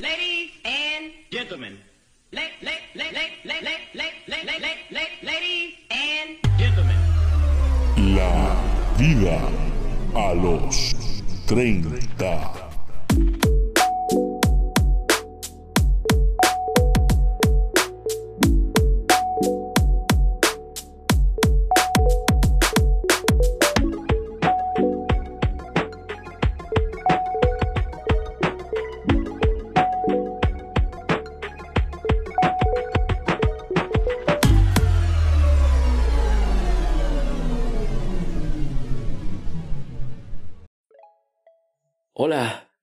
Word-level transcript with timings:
Ladies 0.00 0.50
and 0.64 1.12
gentlemen. 1.30 1.76
La 2.32 2.40
la 2.62 2.72
ladies 5.20 5.74
and 5.90 6.38
gentlemen. 6.58 6.96
La 8.16 8.56
vida 8.96 9.38
a 10.14 10.32
los 10.32 10.94
30. 11.46 12.69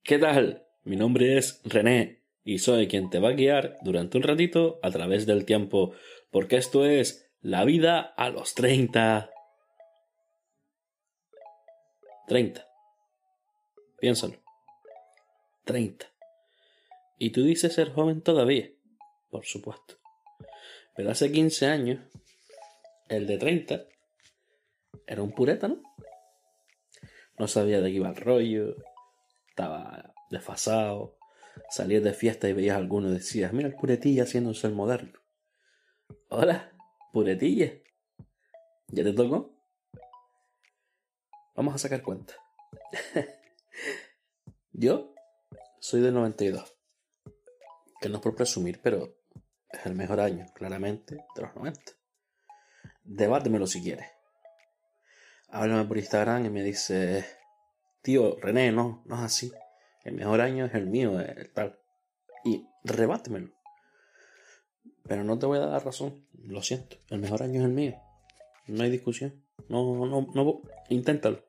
¿Qué 0.08 0.18
tal? 0.18 0.66
Mi 0.86 0.96
nombre 0.96 1.38
es 1.38 1.60
René 1.66 2.22
y 2.46 2.60
soy 2.60 2.88
quien 2.88 3.10
te 3.10 3.20
va 3.20 3.30
a 3.30 3.34
guiar 3.34 3.78
durante 3.82 4.16
un 4.16 4.24
ratito 4.24 4.80
a 4.82 4.90
través 4.90 5.26
del 5.26 5.44
tiempo, 5.44 5.92
porque 6.32 6.56
esto 6.56 6.86
es 6.86 7.30
la 7.42 7.66
vida 7.66 8.00
a 8.00 8.30
los 8.30 8.56
30. 8.56 9.30
30. 12.26 12.68
Piénsalo. 14.00 14.36
30. 15.66 16.06
Y 17.18 17.32
tú 17.32 17.44
dices 17.44 17.74
ser 17.74 17.92
joven 17.92 18.22
todavía, 18.22 18.70
por 19.30 19.46
supuesto. 19.46 19.96
Pero 20.96 21.12
hace 21.12 21.34
15 21.34 21.66
años, 21.66 22.00
el 23.10 23.28
de 23.28 23.38
30 23.38 23.84
era 25.06 25.22
un 25.22 25.34
pureta, 25.34 25.68
¿no? 25.68 25.82
No 27.38 27.50
sabía 27.50 27.82
de 27.82 27.90
qué 27.90 27.98
iba 27.98 28.08
el 28.08 28.16
rollo, 28.16 28.74
estaba 29.58 30.14
desfasado. 30.30 31.18
Salías 31.72 32.04
de 32.04 32.14
fiesta 32.14 32.48
y 32.48 32.54
veías 32.54 32.76
a 32.76 32.78
alguno 32.78 33.10
y 33.10 33.14
decías, 33.14 33.52
mira 33.54 33.68
el 33.68 33.76
puretilla 33.76 34.24
haciéndose 34.24 34.68
el 34.68 34.76
moderno. 34.76 35.20
Hola, 36.30 36.72
puretilla. 37.12 37.74
¿Ya 38.90 39.04
te 39.04 39.14
tocó? 39.14 39.56
Vamos 41.56 41.74
a 41.74 41.80
sacar 41.80 42.04
cuenta. 42.04 42.36
Yo 44.74 45.16
soy 45.80 46.02
del 46.02 46.14
92. 46.14 46.76
Que 48.00 48.10
no 48.10 48.18
es 48.18 48.22
por 48.22 48.36
presumir, 48.36 48.80
pero 48.84 49.18
es 49.70 49.86
el 49.88 49.96
mejor 49.96 50.20
año, 50.20 50.46
claramente, 50.54 51.16
de 51.36 51.42
los 51.42 51.56
90. 51.56 51.82
Debátemelo 53.04 53.66
si 53.66 53.82
quieres. 53.82 54.08
Háblame 55.50 55.86
por 55.86 55.98
Instagram 55.98 56.46
y 56.46 56.50
me 56.52 56.62
dice, 56.62 57.26
tío, 58.08 58.38
René, 58.40 58.72
no, 58.72 59.04
no 59.06 59.16
es 59.16 59.22
así. 59.22 59.52
El 60.06 60.14
mejor 60.14 60.40
año 60.40 60.64
es 60.64 60.74
el 60.76 60.86
mío, 60.86 61.20
el 61.20 61.52
tal. 61.52 61.78
Y 62.46 62.66
rebátemelo. 62.86 63.52
Pero 65.04 65.26
no 65.26 65.38
te 65.38 65.46
voy 65.46 65.58
a 65.58 65.66
dar 65.66 65.84
razón, 65.84 66.26
lo 66.32 66.64
siento. 66.64 66.96
El 67.10 67.20
mejor 67.20 67.44
año 67.44 67.60
es 67.60 67.66
el 67.66 67.74
mío. 67.74 67.98
No 68.68 68.86
hay 68.86 68.92
discusión. 68.92 69.44
No, 69.68 70.06
no, 70.06 70.26
no, 70.34 70.62
inténtalo. 70.88 71.44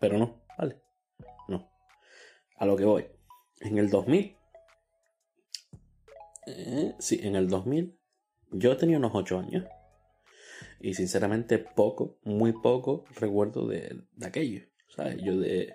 Pero 0.00 0.16
no, 0.16 0.46
vale. 0.56 0.80
No. 1.48 1.70
A 2.56 2.64
lo 2.64 2.76
que 2.76 2.86
voy. 2.86 3.06
En 3.60 3.76
el 3.76 3.90
2000. 3.90 4.38
Eh, 6.46 6.94
sí, 6.98 7.20
en 7.22 7.36
el 7.36 7.46
2000. 7.46 7.94
Yo 8.52 8.74
tenía 8.78 8.96
unos 8.96 9.12
8 9.14 9.38
años. 9.38 9.66
Y 10.80 10.94
sinceramente 10.94 11.58
poco, 11.58 12.16
muy 12.22 12.52
poco 12.52 13.04
recuerdo 13.20 13.66
de, 13.66 14.00
de 14.12 14.26
aquello. 14.26 14.62
¿Sabes? 14.94 15.16
Yo 15.22 15.38
de... 15.38 15.74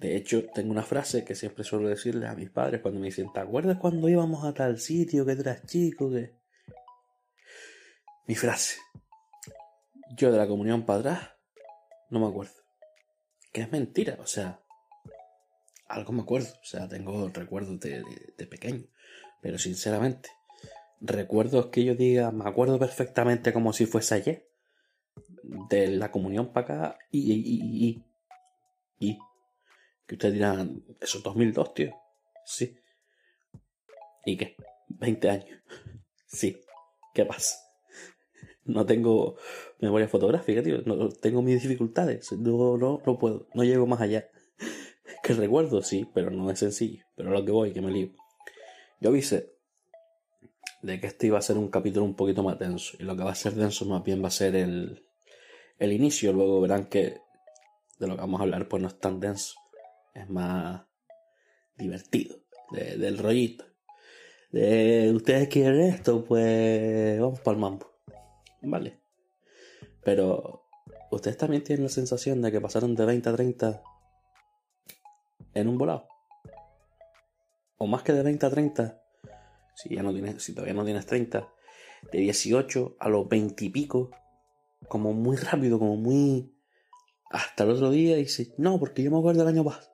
De 0.00 0.16
hecho, 0.16 0.46
tengo 0.54 0.70
una 0.70 0.82
frase 0.82 1.24
que 1.26 1.34
siempre 1.34 1.62
suelo 1.62 1.86
decirle 1.86 2.26
a 2.26 2.34
mis 2.34 2.48
padres 2.48 2.80
cuando 2.80 2.98
me 2.98 3.08
dicen, 3.08 3.30
¿te 3.34 3.40
acuerdas 3.40 3.76
cuando 3.76 4.08
íbamos 4.08 4.46
a 4.46 4.54
tal 4.54 4.78
sitio 4.78 5.26
que 5.26 5.32
eras 5.32 5.66
chico? 5.66 6.10
Que... 6.10 6.34
Mi 8.26 8.34
frase. 8.34 8.78
Yo 10.16 10.32
de 10.32 10.38
la 10.38 10.48
comunión 10.48 10.86
para 10.86 11.00
atrás 11.00 11.30
no 12.08 12.18
me 12.18 12.28
acuerdo. 12.28 12.54
Que 13.52 13.60
es 13.60 13.70
mentira, 13.70 14.16
o 14.20 14.26
sea, 14.26 14.62
algo 15.86 16.14
me 16.14 16.22
acuerdo, 16.22 16.48
o 16.48 16.64
sea, 16.64 16.88
tengo 16.88 17.28
recuerdos 17.28 17.78
de, 17.80 17.98
de, 17.98 18.34
de 18.38 18.46
pequeño, 18.46 18.86
pero 19.42 19.58
sinceramente, 19.58 20.30
recuerdos 21.02 21.66
que 21.66 21.84
yo 21.84 21.94
diga, 21.94 22.30
me 22.30 22.48
acuerdo 22.48 22.78
perfectamente 22.78 23.52
como 23.52 23.74
si 23.74 23.84
fuese 23.84 24.14
ayer, 24.14 24.50
de 25.68 25.88
la 25.88 26.10
comunión 26.10 26.54
para 26.54 26.64
acá 26.64 26.98
y, 27.10 27.32
y, 27.32 27.36
y, 27.36 28.04
y, 28.98 29.08
y, 29.10 29.18
que 30.10 30.16
ustedes 30.16 30.34
dirán, 30.34 30.82
eso 31.00 31.18
es 31.18 31.22
2002, 31.22 31.72
tío, 31.72 31.94
sí, 32.44 32.76
¿y 34.24 34.36
qué? 34.36 34.56
20 34.88 35.30
años, 35.30 35.62
sí, 36.26 36.60
¿qué 37.14 37.24
pasa? 37.24 37.56
No 38.64 38.84
tengo 38.84 39.36
memoria 39.78 40.08
fotográfica, 40.08 40.62
tío. 40.62 40.82
No, 40.84 41.08
tengo 41.08 41.42
mis 41.42 41.62
dificultades. 41.62 42.30
No, 42.32 42.76
no, 42.76 43.00
no 43.04 43.18
puedo. 43.18 43.48
No 43.54 43.64
llego 43.64 43.86
más 43.86 44.00
allá. 44.00 44.28
Que 45.22 45.34
recuerdo, 45.34 45.82
sí, 45.82 46.08
pero 46.14 46.30
no 46.30 46.50
es 46.50 46.58
sencillo. 46.60 47.04
Pero 47.16 47.30
lo 47.30 47.44
que 47.44 47.50
voy, 47.50 47.72
que 47.72 47.80
me 47.80 47.90
lío. 47.90 48.10
Yo 49.00 49.08
avisé 49.08 49.54
de 50.82 51.00
que 51.00 51.08
este 51.08 51.26
iba 51.26 51.38
a 51.38 51.42
ser 51.42 51.58
un 51.58 51.68
capítulo 51.68 52.04
un 52.04 52.14
poquito 52.14 52.42
más 52.42 52.58
denso. 52.58 52.96
Y 53.00 53.04
lo 53.04 53.16
que 53.16 53.24
va 53.24 53.32
a 53.32 53.34
ser 53.34 53.54
denso 53.54 53.86
más 53.86 54.04
bien 54.04 54.22
va 54.22 54.28
a 54.28 54.32
ser 54.32 54.54
el, 54.54 55.04
el 55.78 55.92
inicio. 55.92 56.32
Luego 56.32 56.60
verán 56.60 56.86
que 56.86 57.18
de 57.98 58.06
lo 58.06 58.14
que 58.14 58.20
vamos 58.20 58.40
a 58.40 58.44
hablar 58.44 58.68
pues 58.68 58.82
no 58.82 58.88
es 58.88 58.98
tan 58.98 59.18
denso. 59.20 59.59
Es 60.14 60.28
más 60.28 60.82
divertido. 61.76 62.36
De, 62.70 62.96
del 62.96 63.18
rollito. 63.18 63.64
De 64.52 65.12
ustedes 65.14 65.48
quieren 65.48 65.80
esto, 65.80 66.24
pues 66.24 67.20
vamos 67.20 67.40
para 67.40 67.54
el 67.54 67.60
mambo. 67.60 67.86
Vale. 68.62 69.00
Pero 70.02 70.68
ustedes 71.10 71.36
también 71.36 71.64
tienen 71.64 71.84
la 71.84 71.90
sensación 71.90 72.42
de 72.42 72.50
que 72.50 72.60
pasaron 72.60 72.94
de 72.94 73.04
20 73.04 73.28
a 73.28 73.34
30 73.34 73.82
en 75.54 75.68
un 75.68 75.78
volado. 75.78 76.08
O 77.78 77.86
más 77.86 78.02
que 78.02 78.12
de 78.12 78.22
20 78.22 78.46
a 78.46 78.50
30, 78.50 79.02
si 79.74 79.94
ya 79.94 80.02
no 80.02 80.12
tienes, 80.12 80.42
si 80.42 80.52
todavía 80.52 80.74
no 80.74 80.84
tienes 80.84 81.06
30, 81.06 81.48
de 82.12 82.18
18 82.18 82.96
a 82.98 83.08
los 83.08 83.28
20 83.28 83.64
y 83.64 83.70
pico, 83.70 84.10
como 84.88 85.12
muy 85.12 85.36
rápido, 85.36 85.78
como 85.78 85.96
muy 85.96 86.54
hasta 87.30 87.64
el 87.64 87.70
otro 87.70 87.90
día 87.90 88.16
dices, 88.16 88.52
no, 88.58 88.78
porque 88.80 89.02
yo 89.02 89.10
me 89.10 89.18
acuerdo 89.18 89.44
del 89.44 89.54
año 89.54 89.64
pasado. 89.64 89.89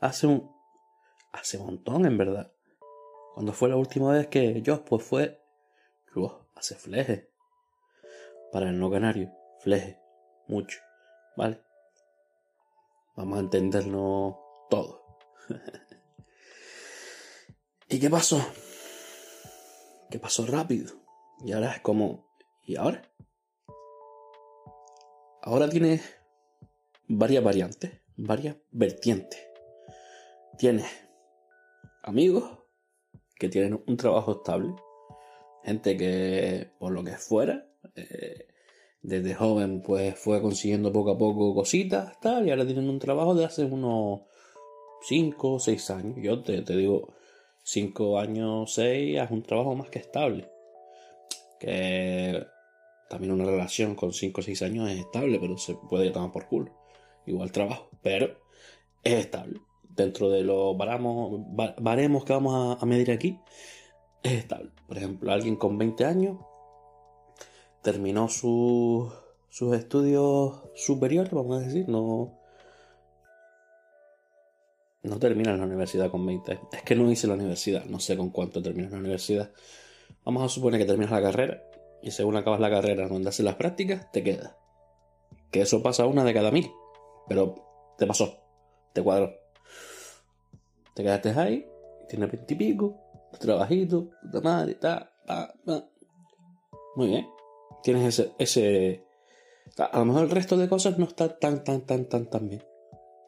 Hace 0.00 0.26
un 0.26 0.50
hace 1.32 1.58
un 1.58 1.66
montón 1.66 2.06
en 2.06 2.18
verdad. 2.18 2.52
Cuando 3.34 3.52
fue 3.52 3.68
la 3.68 3.76
última 3.76 4.12
vez 4.12 4.26
que 4.26 4.60
yo 4.62 4.84
pues 4.84 5.04
fue 5.04 5.40
hace 6.60 6.74
fleje 6.74 7.30
para 8.52 8.68
el 8.68 8.78
no 8.78 8.90
canario, 8.90 9.32
fleje, 9.60 9.98
mucho, 10.46 10.78
¿vale? 11.36 11.62
Vamos 13.16 13.38
a 13.38 13.40
entendernos 13.40 14.36
todo. 14.68 15.18
¿Y 17.88 17.98
qué 17.98 18.10
pasó? 18.10 18.44
¿Qué 20.10 20.18
pasó 20.18 20.46
rápido? 20.46 20.92
Y 21.44 21.52
ahora 21.52 21.72
es 21.72 21.80
como, 21.80 22.30
¿y 22.62 22.76
ahora? 22.76 23.10
Ahora 25.42 25.68
tiene 25.70 26.02
varias 27.08 27.42
variantes, 27.42 27.92
varias 28.16 28.56
vertientes. 28.70 29.49
Tienes 30.60 30.84
amigos 32.02 32.44
que 33.38 33.48
tienen 33.48 33.82
un 33.86 33.96
trabajo 33.96 34.32
estable, 34.32 34.74
gente 35.64 35.96
que 35.96 36.68
por 36.78 36.92
lo 36.92 37.02
que 37.02 37.12
fuera 37.12 37.66
eh, 37.94 38.46
desde 39.00 39.34
joven 39.34 39.80
pues 39.80 40.18
fue 40.18 40.42
consiguiendo 40.42 40.92
poco 40.92 41.12
a 41.12 41.16
poco 41.16 41.54
cositas 41.54 42.20
tal 42.20 42.46
y 42.46 42.50
ahora 42.50 42.66
tienen 42.66 42.90
un 42.90 42.98
trabajo 42.98 43.34
de 43.34 43.46
hace 43.46 43.64
unos 43.64 44.20
5 45.08 45.52
o 45.54 45.58
6 45.58 45.90
años. 45.92 46.18
Yo 46.20 46.42
te, 46.42 46.60
te 46.60 46.76
digo 46.76 47.14
5 47.62 48.18
años 48.18 48.74
6 48.74 49.18
es 49.18 49.30
un 49.30 49.42
trabajo 49.42 49.74
más 49.74 49.88
que 49.88 50.00
estable. 50.00 50.50
Que 51.58 52.44
también 53.08 53.32
una 53.32 53.46
relación 53.46 53.94
con 53.94 54.12
5 54.12 54.38
o 54.38 54.44
6 54.44 54.60
años 54.60 54.90
es 54.90 54.98
estable 54.98 55.38
pero 55.40 55.56
se 55.56 55.74
puede 55.88 56.10
tomar 56.10 56.32
por 56.32 56.48
culo. 56.48 56.78
Igual 57.24 57.50
trabajo 57.50 57.88
pero 58.02 58.38
es 59.02 59.14
estable 59.14 59.62
dentro 59.94 60.30
de 60.30 60.42
los 60.42 60.76
baramos, 60.76 61.40
baremos 61.78 62.24
que 62.24 62.32
vamos 62.32 62.82
a, 62.82 62.86
medir 62.86 63.10
aquí 63.10 63.38
es 64.22 64.32
estable 64.32 64.70
por 64.86 64.96
ejemplo 64.96 65.32
alguien 65.32 65.56
con 65.56 65.78
20 65.78 66.04
años 66.04 66.36
terminó 67.82 68.28
su, 68.28 69.10
sus 69.48 69.74
estudios 69.76 70.62
superiores, 70.74 71.32
vamos 71.32 71.60
a 71.60 71.66
decir, 71.66 71.88
no... 71.88 72.38
no 75.02 75.18
terminas 75.18 75.58
la 75.58 75.64
universidad 75.64 76.10
con 76.10 76.24
20. 76.26 76.60
Es 76.72 76.82
que 76.82 76.94
no 76.94 77.10
hice 77.10 77.26
la 77.26 77.34
universidad, 77.34 77.84
no 77.86 78.00
sé 78.00 78.16
con 78.16 78.30
cuánto 78.30 78.62
terminas 78.62 78.92
la 78.92 78.98
universidad. 78.98 79.50
Vamos 80.24 80.44
a 80.44 80.48
suponer 80.48 80.80
que 80.80 80.86
terminas 80.86 81.12
la 81.12 81.22
carrera 81.22 81.62
y 82.02 82.10
según 82.10 82.36
acabas 82.36 82.60
la 82.60 82.70
carrera 82.70 83.08
donde 83.08 83.28
haces 83.28 83.44
las 83.44 83.56
prácticas, 83.56 84.10
te 84.12 84.22
quedas. 84.22 84.54
Que 85.50 85.62
eso 85.62 85.82
pasa 85.82 86.06
una 86.06 86.24
de 86.24 86.34
cada 86.34 86.50
mil. 86.50 86.70
Pero 87.28 87.94
te 87.98 88.06
pasó, 88.06 88.38
te 88.92 89.02
cuadró. 89.02 89.39
Te 91.00 91.04
quedaste 91.04 91.30
ahí, 91.30 91.66
tienes 92.10 92.30
veintipico, 92.30 92.94
trabajito, 93.40 94.10
puta 94.20 94.42
madre, 94.42 94.74
ta, 94.74 95.10
ta, 95.26 95.50
ta. 95.64 95.88
Muy 96.94 97.06
bien. 97.06 97.26
Tienes 97.82 98.20
ese, 98.20 98.32
ese. 98.38 99.06
A 99.78 99.98
lo 100.00 100.04
mejor 100.04 100.24
el 100.24 100.30
resto 100.30 100.58
de 100.58 100.68
cosas 100.68 100.98
no 100.98 101.06
está 101.06 101.38
tan, 101.38 101.64
tan, 101.64 101.86
tan, 101.86 102.04
tan, 102.04 102.26
tan 102.28 102.50
bien. 102.50 102.62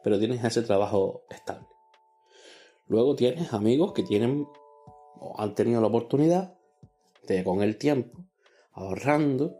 Pero 0.03 0.19
tienes 0.19 0.43
ese 0.43 0.61
trabajo 0.61 1.23
estable. 1.31 1.65
Luego 2.85 3.15
tienes 3.15 3.51
amigos 3.53 3.93
que 3.93 4.03
tienen 4.03 4.45
o 5.19 5.33
han 5.39 5.55
tenido 5.55 5.81
la 5.81 5.87
oportunidad 5.87 6.53
de 7.27 7.43
con 7.43 7.63
el 7.63 7.79
tiempo, 7.79 8.19
ahorrando, 8.73 9.57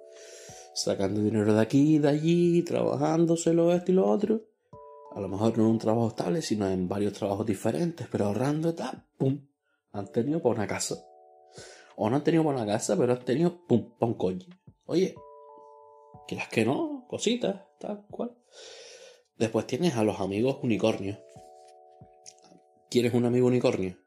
sacando 0.75 1.19
dinero 1.19 1.51
de 1.56 1.62
aquí 1.62 1.95
y 1.95 1.98
de 1.98 2.10
allí, 2.10 2.62
trabajándoselo 2.62 3.74
esto 3.74 3.92
y 3.92 3.95
lo 3.95 4.07
otro. 4.07 4.52
A 5.15 5.19
lo 5.19 5.27
mejor 5.27 5.57
no 5.57 5.65
en 5.65 5.69
un 5.71 5.77
trabajo 5.77 6.07
estable, 6.07 6.42
sino 6.42 6.68
en 6.68 6.88
varios 6.88 7.13
trabajos 7.13 7.45
diferentes, 7.45 8.07
pero 8.12 8.25
ahorrando 8.25 8.69
y 8.69 8.74
pum, 9.18 9.48
han 9.92 10.12
tenido 10.12 10.42
para 10.42 10.56
una 10.56 10.68
casa. 10.68 10.95
O 11.95 12.10
no 12.10 12.15
han 12.15 12.24
tenido 12.24 12.44
para 12.44 12.57
una 12.57 12.65
casa, 12.65 12.98
pero 12.98 13.13
han 13.13 13.24
tenido 13.24 13.65
pum, 13.68 13.92
para 14.00 14.12
un 14.12 14.18
coche. 14.18 14.48
Oye, 14.86 15.13
quieras 16.27 16.48
que 16.50 16.65
no, 16.65 17.06
cositas, 17.07 17.62
tal 17.80 18.07
cual. 18.10 18.36
Después 19.38 19.68
tienes 19.68 19.95
a 19.95 20.04
los 20.04 20.19
amigos 20.19 20.57
unicornios. 20.63 21.19
¿Quieres 22.89 23.13
un 23.13 23.25
amigo 23.25 23.48
unicornio? 23.48 23.98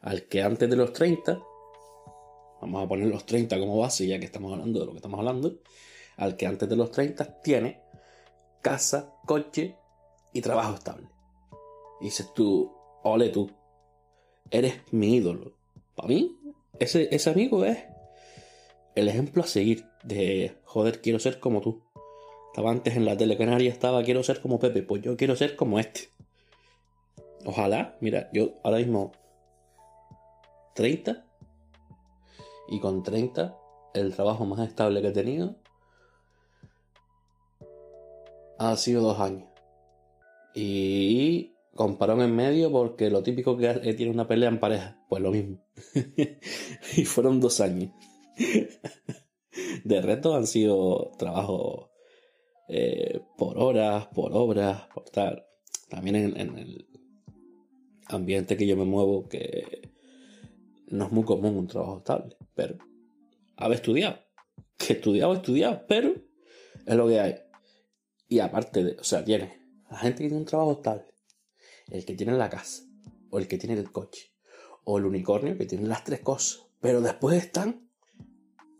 Al 0.00 0.28
que 0.28 0.42
antes 0.42 0.70
de 0.70 0.76
los 0.76 0.92
30, 0.92 1.42
vamos 2.60 2.84
a 2.84 2.88
poner 2.88 3.08
los 3.08 3.26
30 3.26 3.58
como 3.58 3.78
base, 3.78 4.06
ya 4.06 4.20
que 4.20 4.26
estamos 4.26 4.52
hablando 4.52 4.78
de 4.78 4.86
lo 4.86 4.92
que 4.92 4.98
estamos 4.98 5.18
hablando, 5.18 5.58
al 6.16 6.36
que 6.36 6.46
antes 6.46 6.68
de 6.68 6.76
los 6.76 6.92
30 6.92 7.40
tiene 7.40 7.82
casa, 8.60 9.12
coche 9.26 9.76
y 10.32 10.40
trabajo 10.40 10.74
estable. 10.74 11.08
Dices 12.00 12.32
tú, 12.34 12.72
ole 13.02 13.28
tú, 13.28 13.50
eres 14.50 14.80
mi 14.90 15.16
ídolo. 15.16 15.52
Para 15.94 16.08
mí, 16.08 16.36
ese, 16.78 17.08
ese 17.14 17.30
amigo 17.30 17.64
es 17.64 17.78
el 18.94 19.08
ejemplo 19.08 19.42
a 19.42 19.46
seguir 19.46 19.86
de, 20.02 20.58
joder, 20.64 21.00
quiero 21.00 21.18
ser 21.18 21.40
como 21.40 21.60
tú. 21.60 21.82
Estaba 22.52 22.70
antes 22.70 22.96
en 22.96 23.06
la 23.06 23.16
tele 23.16 23.38
canaria, 23.38 23.70
estaba, 23.70 24.02
quiero 24.02 24.22
ser 24.22 24.40
como 24.40 24.58
Pepe, 24.58 24.82
pues 24.82 25.02
yo 25.02 25.16
quiero 25.16 25.36
ser 25.36 25.56
como 25.56 25.78
este. 25.78 26.10
Ojalá, 27.44 27.96
mira, 28.00 28.28
yo 28.32 28.54
ahora 28.62 28.78
mismo 28.78 29.12
30 30.74 31.24
y 32.68 32.80
con 32.80 33.02
30 33.02 33.56
el 33.94 34.14
trabajo 34.14 34.44
más 34.44 34.60
estable 34.66 35.02
que 35.02 35.08
he 35.08 35.12
tenido 35.12 35.56
ha 38.58 38.76
sido 38.76 39.02
dos 39.02 39.18
años. 39.18 39.51
Y 40.54 41.52
con 41.74 41.96
parón 41.96 42.20
en 42.20 42.34
medio 42.34 42.70
porque 42.70 43.10
lo 43.10 43.22
típico 43.22 43.56
que 43.56 43.94
tiene 43.94 44.12
una 44.12 44.28
pelea 44.28 44.48
en 44.48 44.60
pareja, 44.60 45.02
pues 45.08 45.22
lo 45.22 45.30
mismo. 45.30 45.64
y 46.96 47.04
fueron 47.04 47.40
dos 47.40 47.60
años. 47.60 47.92
de 49.84 50.00
reto 50.00 50.34
han 50.34 50.46
sido 50.46 51.12
trabajos 51.18 51.90
eh, 52.68 53.20
por 53.36 53.58
horas, 53.58 54.08
por 54.08 54.32
obras, 54.34 54.86
por 54.94 55.08
tal. 55.10 55.44
También 55.88 56.16
en, 56.16 56.58
el 56.58 56.86
ambiente 58.06 58.56
que 58.56 58.66
yo 58.66 58.76
me 58.76 58.84
muevo, 58.84 59.28
que 59.28 59.92
no 60.88 61.06
es 61.06 61.12
muy 61.12 61.24
común 61.24 61.56
un 61.56 61.66
trabajo 61.66 61.98
estable, 61.98 62.36
pero 62.54 62.76
haber 63.56 63.76
estudiado. 63.76 64.18
Que 64.76 64.94
estudiado, 64.94 65.34
estudiado, 65.34 65.84
pero 65.86 66.14
es 66.86 66.96
lo 66.96 67.08
que 67.08 67.20
hay. 67.20 67.34
Y 68.28 68.40
aparte 68.40 68.84
de, 68.84 68.92
o 68.98 69.04
sea, 69.04 69.24
tiene 69.24 69.61
la 69.92 69.98
gente 69.98 70.22
que 70.22 70.28
tiene 70.28 70.40
un 70.40 70.46
trabajo 70.46 70.72
estable, 70.72 71.04
el 71.88 72.04
que 72.06 72.14
tiene 72.14 72.32
la 72.32 72.48
casa, 72.48 72.82
o 73.30 73.38
el 73.38 73.46
que 73.46 73.58
tiene 73.58 73.78
el 73.78 73.92
coche, 73.92 74.32
o 74.84 74.96
el 74.96 75.04
unicornio 75.04 75.58
que 75.58 75.66
tiene 75.66 75.86
las 75.86 76.02
tres 76.02 76.20
cosas. 76.20 76.62
Pero 76.80 77.02
después 77.02 77.36
están 77.44 77.90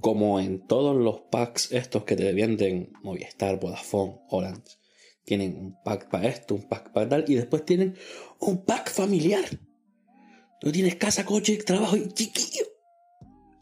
como 0.00 0.40
en 0.40 0.66
todos 0.66 0.96
los 0.96 1.20
packs 1.30 1.70
estos 1.70 2.04
que 2.04 2.16
te 2.16 2.32
venden 2.32 2.94
Movistar, 3.02 3.60
Vodafone, 3.60 4.22
Orange. 4.30 4.78
Tienen 5.22 5.56
un 5.56 5.82
pack 5.84 6.08
para 6.08 6.28
esto, 6.28 6.54
un 6.54 6.66
pack 6.66 6.92
para 6.92 7.08
tal, 7.10 7.24
y 7.28 7.34
después 7.34 7.64
tienen 7.66 7.94
un 8.40 8.64
pack 8.64 8.90
familiar. 8.90 9.44
Tú 10.60 10.72
tienes 10.72 10.96
casa, 10.96 11.26
coche, 11.26 11.58
trabajo 11.58 11.94
y 11.94 12.08
chiquillo. 12.08 12.64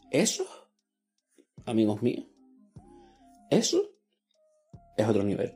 Eso, 0.09 0.45
amigos 1.65 2.01
míos, 2.01 2.27
eso 3.49 3.83
es 4.95 5.05
otro 5.05 5.23
nivel. 5.23 5.53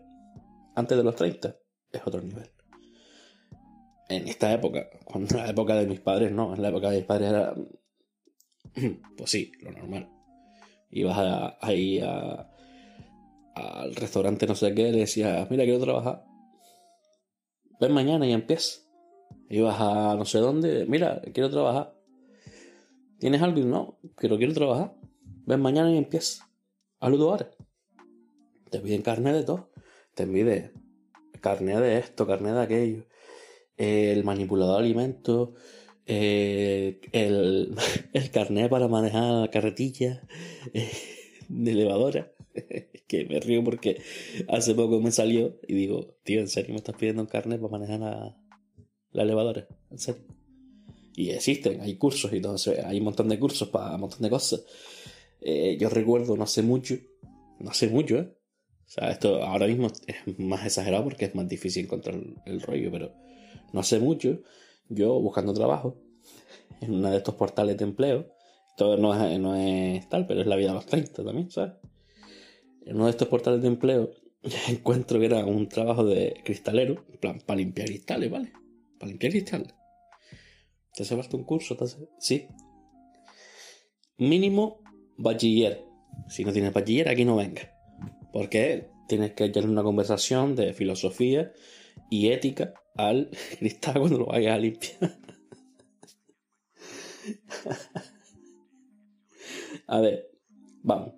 Antes 0.76 0.98
de 0.98 1.04
los 1.06 1.16
30 1.16 1.58
es 1.98 2.02
otro 2.06 2.22
nivel. 2.22 2.50
En 4.10 4.28
esta 4.28 4.54
época, 4.54 4.88
cuando 5.04 5.38
la 5.38 5.50
época 5.50 5.76
de 5.76 5.88
mis 5.88 6.00
padres, 6.00 6.32
no, 6.32 6.54
en 6.54 6.62
la 6.62 6.70
época 6.70 6.92
de 6.92 6.98
mis 6.98 7.06
padres 7.06 7.30
era, 7.30 7.56
pues 9.18 9.32
sí, 9.32 9.52
lo 9.62 9.72
normal 9.72 10.16
ibas 10.96 11.54
ahí 11.62 12.00
al 12.00 13.96
restaurante 13.96 14.48
no 14.48 14.56
sé 14.56 14.74
qué, 14.74 14.92
le 14.92 15.00
decías, 15.00 15.50
mira, 15.52 15.64
quiero 15.66 15.80
trabajar. 15.80 16.26
Ven 17.80 17.92
mañana 17.92 18.26
y 18.26 18.32
empieza. 18.32 18.82
Ibas 19.50 19.76
a 19.80 20.16
no 20.16 20.26
sé 20.26 20.40
dónde, 20.40 20.86
mira, 20.88 21.22
quiero 21.34 21.50
trabajar. 21.50 21.96
¿Tienes 23.20 23.42
algo? 23.42 23.60
No, 23.62 24.00
pero 24.20 24.38
quiero 24.38 24.54
trabajar. 24.54 24.96
Ven 25.46 25.62
mañana 25.62 25.92
y 25.92 25.98
empieza. 25.98 26.50
Hazlo. 27.00 27.38
Te 28.70 28.80
piden 28.80 29.02
carne 29.02 29.34
de 29.34 29.44
todo. 29.44 29.70
Te 30.16 30.26
piden 30.26 30.72
carne 31.46 31.80
de 31.80 32.00
esto, 32.00 32.26
carne 32.26 32.54
de 32.54 32.62
aquello. 32.62 33.04
El 33.78 34.24
manipulador 34.24 34.80
de 34.80 34.86
alimentos. 34.86 35.50
Eh, 36.08 37.00
el, 37.12 37.76
el 38.14 38.32
carnet 38.32 38.68
para 38.70 38.88
manejar 38.88 39.42
la 39.42 39.52
carretilla 39.52 40.24
eh, 40.74 40.90
de 41.48 41.72
elevadora. 41.72 42.32
que 43.08 43.26
me 43.26 43.40
río 43.40 43.64
porque 43.64 44.02
hace 44.48 44.74
poco 44.74 45.00
me 45.00 45.12
salió 45.12 45.60
y 45.68 45.76
digo, 45.76 46.18
tío, 46.24 46.40
¿en 46.40 46.48
serio 46.48 46.72
me 46.72 46.78
estás 46.78 46.96
pidiendo 46.96 47.22
un 47.22 47.28
carnet 47.28 47.62
para 47.62 47.72
manejar 47.72 48.00
la, 48.00 48.38
la 49.12 49.24
elevadora? 49.24 49.68
¿En 49.92 50.00
serio? 50.00 50.24
Y 51.16 51.30
existen, 51.30 51.80
hay 51.80 51.96
cursos 51.96 52.34
y 52.34 52.42
todo, 52.42 52.58
hay 52.86 52.98
un 52.98 53.06
montón 53.06 53.30
de 53.30 53.40
cursos 53.40 53.70
para 53.70 53.94
un 53.94 54.02
montón 54.02 54.22
de 54.22 54.30
cosas. 54.32 54.66
Eh, 55.42 55.78
yo 55.80 55.90
recuerdo, 55.90 56.36
no 56.36 56.44
hace 56.44 56.64
mucho, 56.64 56.96
no 57.60 57.70
hace 57.70 57.88
mucho, 57.88 58.18
¿eh? 58.18 58.36
O 58.86 58.90
sea, 58.90 59.10
esto 59.10 59.44
ahora 59.44 59.68
mismo 59.68 59.88
es 60.08 60.40
más 60.40 60.66
exagerado 60.66 61.04
porque 61.04 61.26
es 61.26 61.36
más 61.36 61.48
difícil 61.48 61.86
encontrar 61.86 62.16
el 62.46 62.62
rollo, 62.62 62.92
pero 62.92 63.14
no 63.74 63.80
hace 63.80 64.00
mucho 64.00 64.42
yo 64.90 65.20
buscando 65.20 65.54
trabajo 65.54 65.98
en 66.82 66.94
uno 66.94 67.10
de 67.10 67.18
estos 67.18 67.36
portales 67.36 67.78
de 67.78 67.84
empleo. 67.84 68.32
Esto 68.70 68.98
no 68.98 69.14
es, 69.14 69.40
no 69.40 69.56
es 69.56 70.08
tal, 70.10 70.28
pero 70.28 70.42
es 70.42 70.48
la 70.48 70.56
vida 70.56 70.70
de 70.70 70.76
los 70.76 70.86
30 70.86 71.24
también, 71.24 71.50
¿sabes? 71.50 71.74
En 72.86 72.96
uno 72.96 73.06
de 73.06 73.12
estos 73.12 73.28
portales 73.28 73.62
de 73.62 73.68
empleo 73.68 74.12
encuentro 74.70 75.20
que 75.20 75.26
era 75.26 75.44
un 75.46 75.68
trabajo 75.68 76.06
de 76.06 76.42
cristalero, 76.44 77.06
en 77.12 77.18
plan, 77.18 77.42
para 77.46 77.58
limpiar 77.58 77.88
cristales, 77.88 78.30
¿vale? 78.30 78.52
Para 79.00 79.10
limpiar 79.10 79.32
cristales. 79.32 79.74
¿Te 80.94 81.04
hace 81.04 81.16
falta 81.16 81.36
un 81.36 81.44
curso? 81.44 81.78
Sí. 82.20 82.48
Mínimo 84.18 84.82
bachiller. 85.18 85.84
Si 86.30 86.46
no 86.46 86.54
tienes 86.54 86.72
bachiller, 86.72 87.10
aquí 87.10 87.26
no 87.26 87.36
venga. 87.36 87.75
Porque 88.36 88.92
tienes 89.08 89.32
que 89.32 89.48
tener 89.48 89.70
una 89.70 89.82
conversación 89.82 90.58
de 90.58 90.74
filosofía 90.74 91.54
y 92.10 92.32
ética 92.32 92.74
al 92.98 93.30
cristal 93.60 93.98
cuando 93.98 94.18
lo 94.18 94.26
vayas 94.26 94.56
a 94.56 94.58
limpiar. 94.58 95.18
a 99.88 100.02
ver, 100.02 100.32
vamos. 100.84 101.14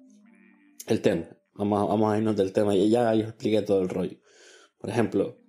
El 0.85 1.01
tema. 1.01 1.27
Vamos, 1.55 1.87
vamos 1.89 2.13
a 2.13 2.19
irnos 2.19 2.37
del 2.37 2.53
tema. 2.53 2.75
Y 2.75 2.87
ya 2.87 3.11
yo 3.15 3.23
expliqué 3.23 3.63
todo 3.63 3.81
el 3.81 3.89
rollo. 3.89 4.19
Por 4.77 4.91
ejemplo, 4.91 5.39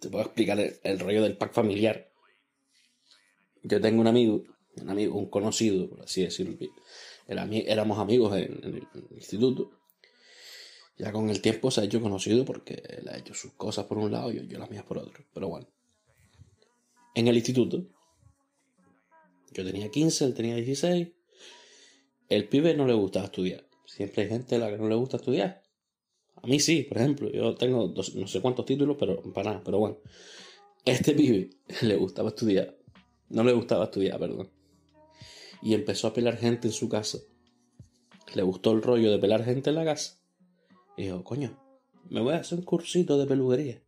te 0.00 0.08
puedo 0.08 0.24
explicar 0.24 0.58
el, 0.58 0.98
rollo 0.98 1.22
del 1.22 1.36
pack 1.36 1.52
familiar. 1.52 2.10
Yo 3.62 3.82
tengo 3.82 4.00
un 4.00 4.06
amigo, 4.06 4.44
un 4.80 4.88
amigo, 4.88 5.18
un 5.18 5.28
conocido, 5.28 5.90
por 5.90 6.04
así 6.04 6.22
decirlo. 6.22 6.56
éramos 7.26 7.98
amigos 7.98 8.34
en, 8.34 8.64
el, 8.64 8.88
instituto. 9.10 9.78
Ya 10.98 11.12
con 11.12 11.30
el 11.30 11.40
tiempo 11.40 11.70
se 11.70 11.80
ha 11.80 11.84
hecho 11.84 12.00
conocido 12.00 12.44
porque 12.44 12.82
él 12.88 13.08
ha 13.08 13.16
hecho 13.16 13.32
sus 13.32 13.52
cosas 13.52 13.86
por 13.86 13.98
un 13.98 14.10
lado 14.10 14.32
y 14.32 14.46
yo 14.48 14.58
las 14.58 14.70
mías 14.70 14.84
por 14.84 14.98
otro. 14.98 15.24
Pero 15.32 15.48
bueno. 15.48 15.68
En 17.14 17.28
el 17.28 17.36
instituto 17.36 17.86
yo 19.52 19.64
tenía 19.64 19.90
15, 19.90 20.24
él 20.24 20.34
tenía 20.34 20.56
16. 20.56 21.08
El 22.28 22.48
pibe 22.48 22.74
no 22.74 22.86
le 22.86 22.94
gustaba 22.94 23.26
estudiar. 23.26 23.66
Siempre 23.86 24.24
hay 24.24 24.28
gente 24.28 24.56
a 24.56 24.58
la 24.58 24.70
que 24.70 24.76
no 24.76 24.88
le 24.88 24.94
gusta 24.94 25.16
estudiar. 25.16 25.62
A 26.36 26.46
mí 26.46 26.60
sí, 26.60 26.82
por 26.82 26.98
ejemplo. 26.98 27.30
Yo 27.30 27.54
tengo 27.54 27.92
no 28.14 28.26
sé 28.26 28.40
cuántos 28.40 28.66
títulos, 28.66 28.96
pero 28.98 29.22
para 29.32 29.50
nada, 29.50 29.62
pero 29.64 29.78
bueno. 29.78 29.98
Este 30.84 31.14
pibe 31.14 31.50
le 31.82 31.96
gustaba 31.96 32.28
estudiar. 32.28 32.76
No 33.30 33.44
le 33.44 33.52
gustaba 33.52 33.84
estudiar, 33.84 34.18
perdón. 34.18 34.50
Y 35.62 35.74
empezó 35.74 36.08
a 36.08 36.14
pelar 36.14 36.36
gente 36.36 36.68
en 36.68 36.72
su 36.72 36.88
casa. 36.88 37.18
Le 38.34 38.42
gustó 38.42 38.72
el 38.72 38.82
rollo 38.82 39.10
de 39.10 39.18
pelar 39.18 39.44
gente 39.44 39.70
en 39.70 39.76
la 39.76 39.84
casa. 39.84 40.17
Y 40.98 41.04
dijo, 41.04 41.22
coño, 41.22 41.56
me 42.10 42.20
voy 42.20 42.34
a 42.34 42.38
hacer 42.38 42.58
un 42.58 42.64
cursito 42.64 43.16
de 43.16 43.26
peluquería. 43.26 43.80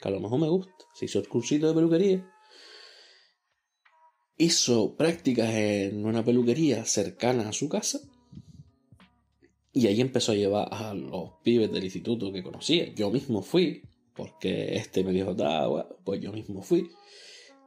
Que 0.00 0.08
a 0.08 0.12
lo 0.12 0.20
mejor 0.20 0.38
me 0.38 0.48
gusta. 0.48 0.72
Se 0.94 1.06
hizo 1.06 1.18
el 1.18 1.28
cursito 1.28 1.66
de 1.66 1.74
peluquería. 1.74 2.32
Hizo 4.36 4.96
prácticas 4.96 5.52
en 5.52 6.06
una 6.06 6.24
peluquería 6.24 6.84
cercana 6.84 7.48
a 7.48 7.52
su 7.52 7.68
casa. 7.68 7.98
Y 9.72 9.88
ahí 9.88 10.00
empezó 10.00 10.30
a 10.30 10.36
llevar 10.36 10.68
a 10.70 10.94
los 10.94 11.32
pibes 11.42 11.72
del 11.72 11.82
instituto 11.82 12.32
que 12.32 12.44
conocía. 12.44 12.94
Yo 12.94 13.10
mismo 13.10 13.42
fui, 13.42 13.82
porque 14.14 14.76
este 14.76 15.02
me 15.02 15.12
dijo, 15.12 15.34
agua, 15.44 15.88
pues 16.04 16.20
yo 16.20 16.32
mismo 16.32 16.62
fui. 16.62 16.88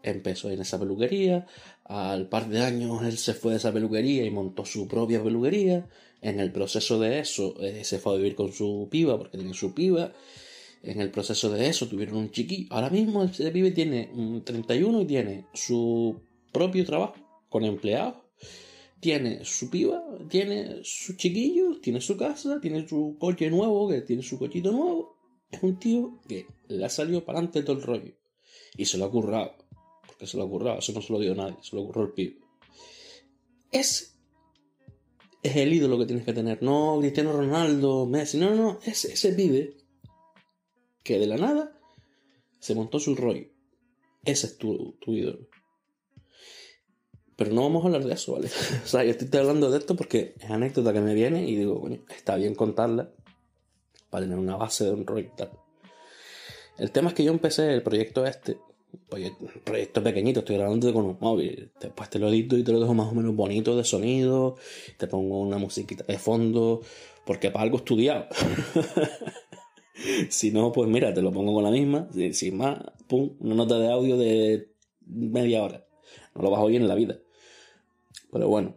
Empezó 0.02 0.50
en 0.50 0.62
esa 0.62 0.80
peluquería. 0.80 1.46
Al 1.92 2.30
par 2.30 2.48
de 2.48 2.62
años 2.62 3.04
él 3.04 3.18
se 3.18 3.34
fue 3.34 3.52
de 3.52 3.58
esa 3.58 3.74
peluquería 3.74 4.24
y 4.24 4.32
montó 4.32 4.64
su 4.64 4.88
propia 4.88 5.22
peluquería. 5.22 5.90
En 6.22 6.40
el 6.40 6.50
proceso 6.54 6.98
de 6.98 7.20
eso 7.20 7.56
eh, 7.60 7.84
se 7.84 8.00
fue 8.00 8.14
a 8.14 8.16
vivir 8.16 8.34
con 8.34 8.54
su 8.54 8.88
piba, 8.90 9.18
porque 9.18 9.38
tenía 9.38 9.54
su 9.54 9.74
piba. 9.74 10.14
En 10.84 11.02
el 11.02 11.12
proceso 11.12 11.50
de 11.50 11.68
eso 11.68 11.90
tuvieron 11.90 12.16
un 12.16 12.32
chiquillo. 12.32 12.68
Ahora 12.70 12.90
mismo 12.90 13.26
ese 13.26 13.52
pibe 13.52 13.72
tiene 13.72 14.10
31 14.46 15.02
y 15.02 15.06
tiene 15.06 15.48
su 15.54 16.18
propio 16.54 16.86
trabajo 16.86 17.16
con 17.50 17.66
empleados. 17.66 18.16
Tiene 19.02 19.44
su 19.44 19.70
piba, 19.70 20.02
tiene 20.30 20.80
sus 20.84 21.18
chiquillos, 21.18 21.82
tiene 21.82 22.00
su 22.00 22.16
casa, 22.16 22.62
tiene 22.62 22.88
su 22.88 23.18
coche 23.20 23.50
nuevo, 23.50 23.90
que 23.90 24.00
tiene 24.00 24.24
su 24.24 24.40
cochito 24.40 24.72
nuevo. 24.72 25.18
Es 25.52 25.62
un 25.62 25.78
tío 25.78 26.22
que 26.26 26.46
le 26.70 26.86
ha 26.86 26.90
salido 26.90 27.26
para 27.26 27.40
adelante 27.40 27.64
todo 27.64 27.76
el 27.76 27.84
rollo. 27.84 28.14
Y 28.78 28.86
se 28.86 28.98
lo 28.98 29.04
ha 29.04 29.12
currado. 29.12 29.61
Porque 30.22 30.34
se 30.34 30.38
lo 30.38 30.48
currado, 30.48 30.78
eso 30.78 30.94
no 30.94 31.02
se 31.02 31.12
lo 31.12 31.18
dio 31.18 31.34
nadie, 31.34 31.58
se 31.64 31.76
lo 31.76 31.84
curró 31.84 32.04
el 32.04 32.12
pibe. 32.12 32.38
Es, 33.72 34.20
es 35.42 35.56
el 35.56 35.74
ídolo 35.74 35.98
que 35.98 36.06
tienes 36.06 36.24
que 36.24 36.34
tener. 36.34 36.62
No 36.62 36.98
Cristiano 37.00 37.34
Ronaldo, 37.34 38.06
Messi, 38.06 38.38
no, 38.38 38.52
no, 38.52 38.56
no. 38.56 38.80
Es 38.86 39.04
ese 39.06 39.34
pibe 39.34 39.78
que 41.02 41.18
de 41.18 41.26
la 41.26 41.38
nada 41.38 41.76
se 42.60 42.76
montó 42.76 43.00
su 43.00 43.16
rollo. 43.16 43.48
Ese 44.24 44.46
es 44.46 44.60
tu, 44.60 44.96
tu 45.02 45.12
ídolo. 45.16 45.48
Pero 47.36 47.52
no 47.52 47.64
vamos 47.64 47.84
a 47.84 47.88
hablar 47.88 48.04
de 48.04 48.14
eso, 48.14 48.34
¿vale? 48.34 48.52
o 48.86 48.88
sea, 48.88 49.04
yo 49.04 49.10
estoy 49.10 49.40
hablando 49.40 49.72
de 49.72 49.80
esto 49.80 49.96
porque 49.96 50.36
es 50.40 50.52
anécdota 50.52 50.94
que 50.94 51.02
me 51.02 51.16
viene 51.16 51.50
y 51.50 51.56
digo, 51.56 51.80
bueno, 51.80 51.98
está 52.16 52.36
bien 52.36 52.54
contarla 52.54 53.12
para 54.12 54.26
tener 54.26 54.38
una 54.38 54.56
base 54.56 54.86
de 54.86 54.92
un 54.92 55.08
rollo 55.08 55.30
y 55.34 55.36
tal. 55.36 55.50
El 56.78 56.92
tema 56.92 57.10
es 57.10 57.16
que 57.16 57.24
yo 57.24 57.32
empecé 57.32 57.74
el 57.74 57.82
proyecto 57.82 58.24
este, 58.24 58.60
proyecto 59.64 60.04
pequeñito, 60.04 60.40
estoy 60.40 60.58
grabando 60.58 60.94
con 60.94 61.06
un 61.06 61.18
móvil, 61.20 61.72
después 61.80 62.10
te 62.10 62.20
lo 62.20 62.30
edito 62.30 62.58
y 62.58 62.64
te 62.64 62.72
lo 62.72 62.80
dejo 62.80 62.94
más 62.94 63.12
o 63.12 63.16
menos 63.16 63.36
bonito 63.36 63.76
de 63.76 63.84
sonido, 63.84 64.56
te 64.98 65.08
pongo 65.08 65.40
una 65.40 65.58
musiquita 65.58 66.04
de 66.04 66.18
fondo, 66.18 66.82
porque 67.26 67.52
para 67.52 67.64
algo 67.64 67.78
estudiado. 67.78 68.28
si 70.30 70.52
no, 70.52 70.72
pues 70.72 70.90
mira, 70.90 71.14
te 71.14 71.22
lo 71.22 71.32
pongo 71.32 71.54
con 71.54 71.64
la 71.64 71.72
misma, 71.72 72.08
sin 72.32 72.58
más, 72.58 72.80
pum, 73.08 73.36
una 73.40 73.56
nota 73.56 73.78
de 73.80 73.92
audio 73.92 74.18
de 74.18 74.72
media 75.06 75.64
hora. 75.64 75.86
No 76.36 76.44
lo 76.44 76.52
vas 76.52 76.60
a 76.60 76.64
oír 76.64 76.82
en 76.82 76.88
la 76.88 76.96
vida. 76.96 77.20
Pero 78.32 78.48
bueno, 78.48 78.76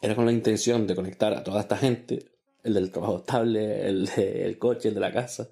era 0.00 0.14
con 0.14 0.26
la 0.26 0.32
intención 0.32 0.86
de 0.86 0.94
conectar 0.94 1.34
a 1.34 1.42
toda 1.42 1.60
esta 1.60 1.76
gente, 1.76 2.30
el 2.62 2.74
del 2.74 2.90
trabajo 2.90 3.18
estable, 3.18 3.86
el 3.86 4.06
del 4.06 4.58
coche, 4.58 4.88
el 4.88 4.94
de 4.94 5.00
la 5.00 5.12
casa, 5.12 5.50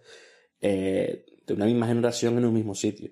eh, 0.60 1.24
de 1.46 1.54
una 1.54 1.66
misma 1.66 1.86
generación 1.86 2.38
en 2.38 2.44
un 2.44 2.54
mismo 2.54 2.74
sitio. 2.74 3.10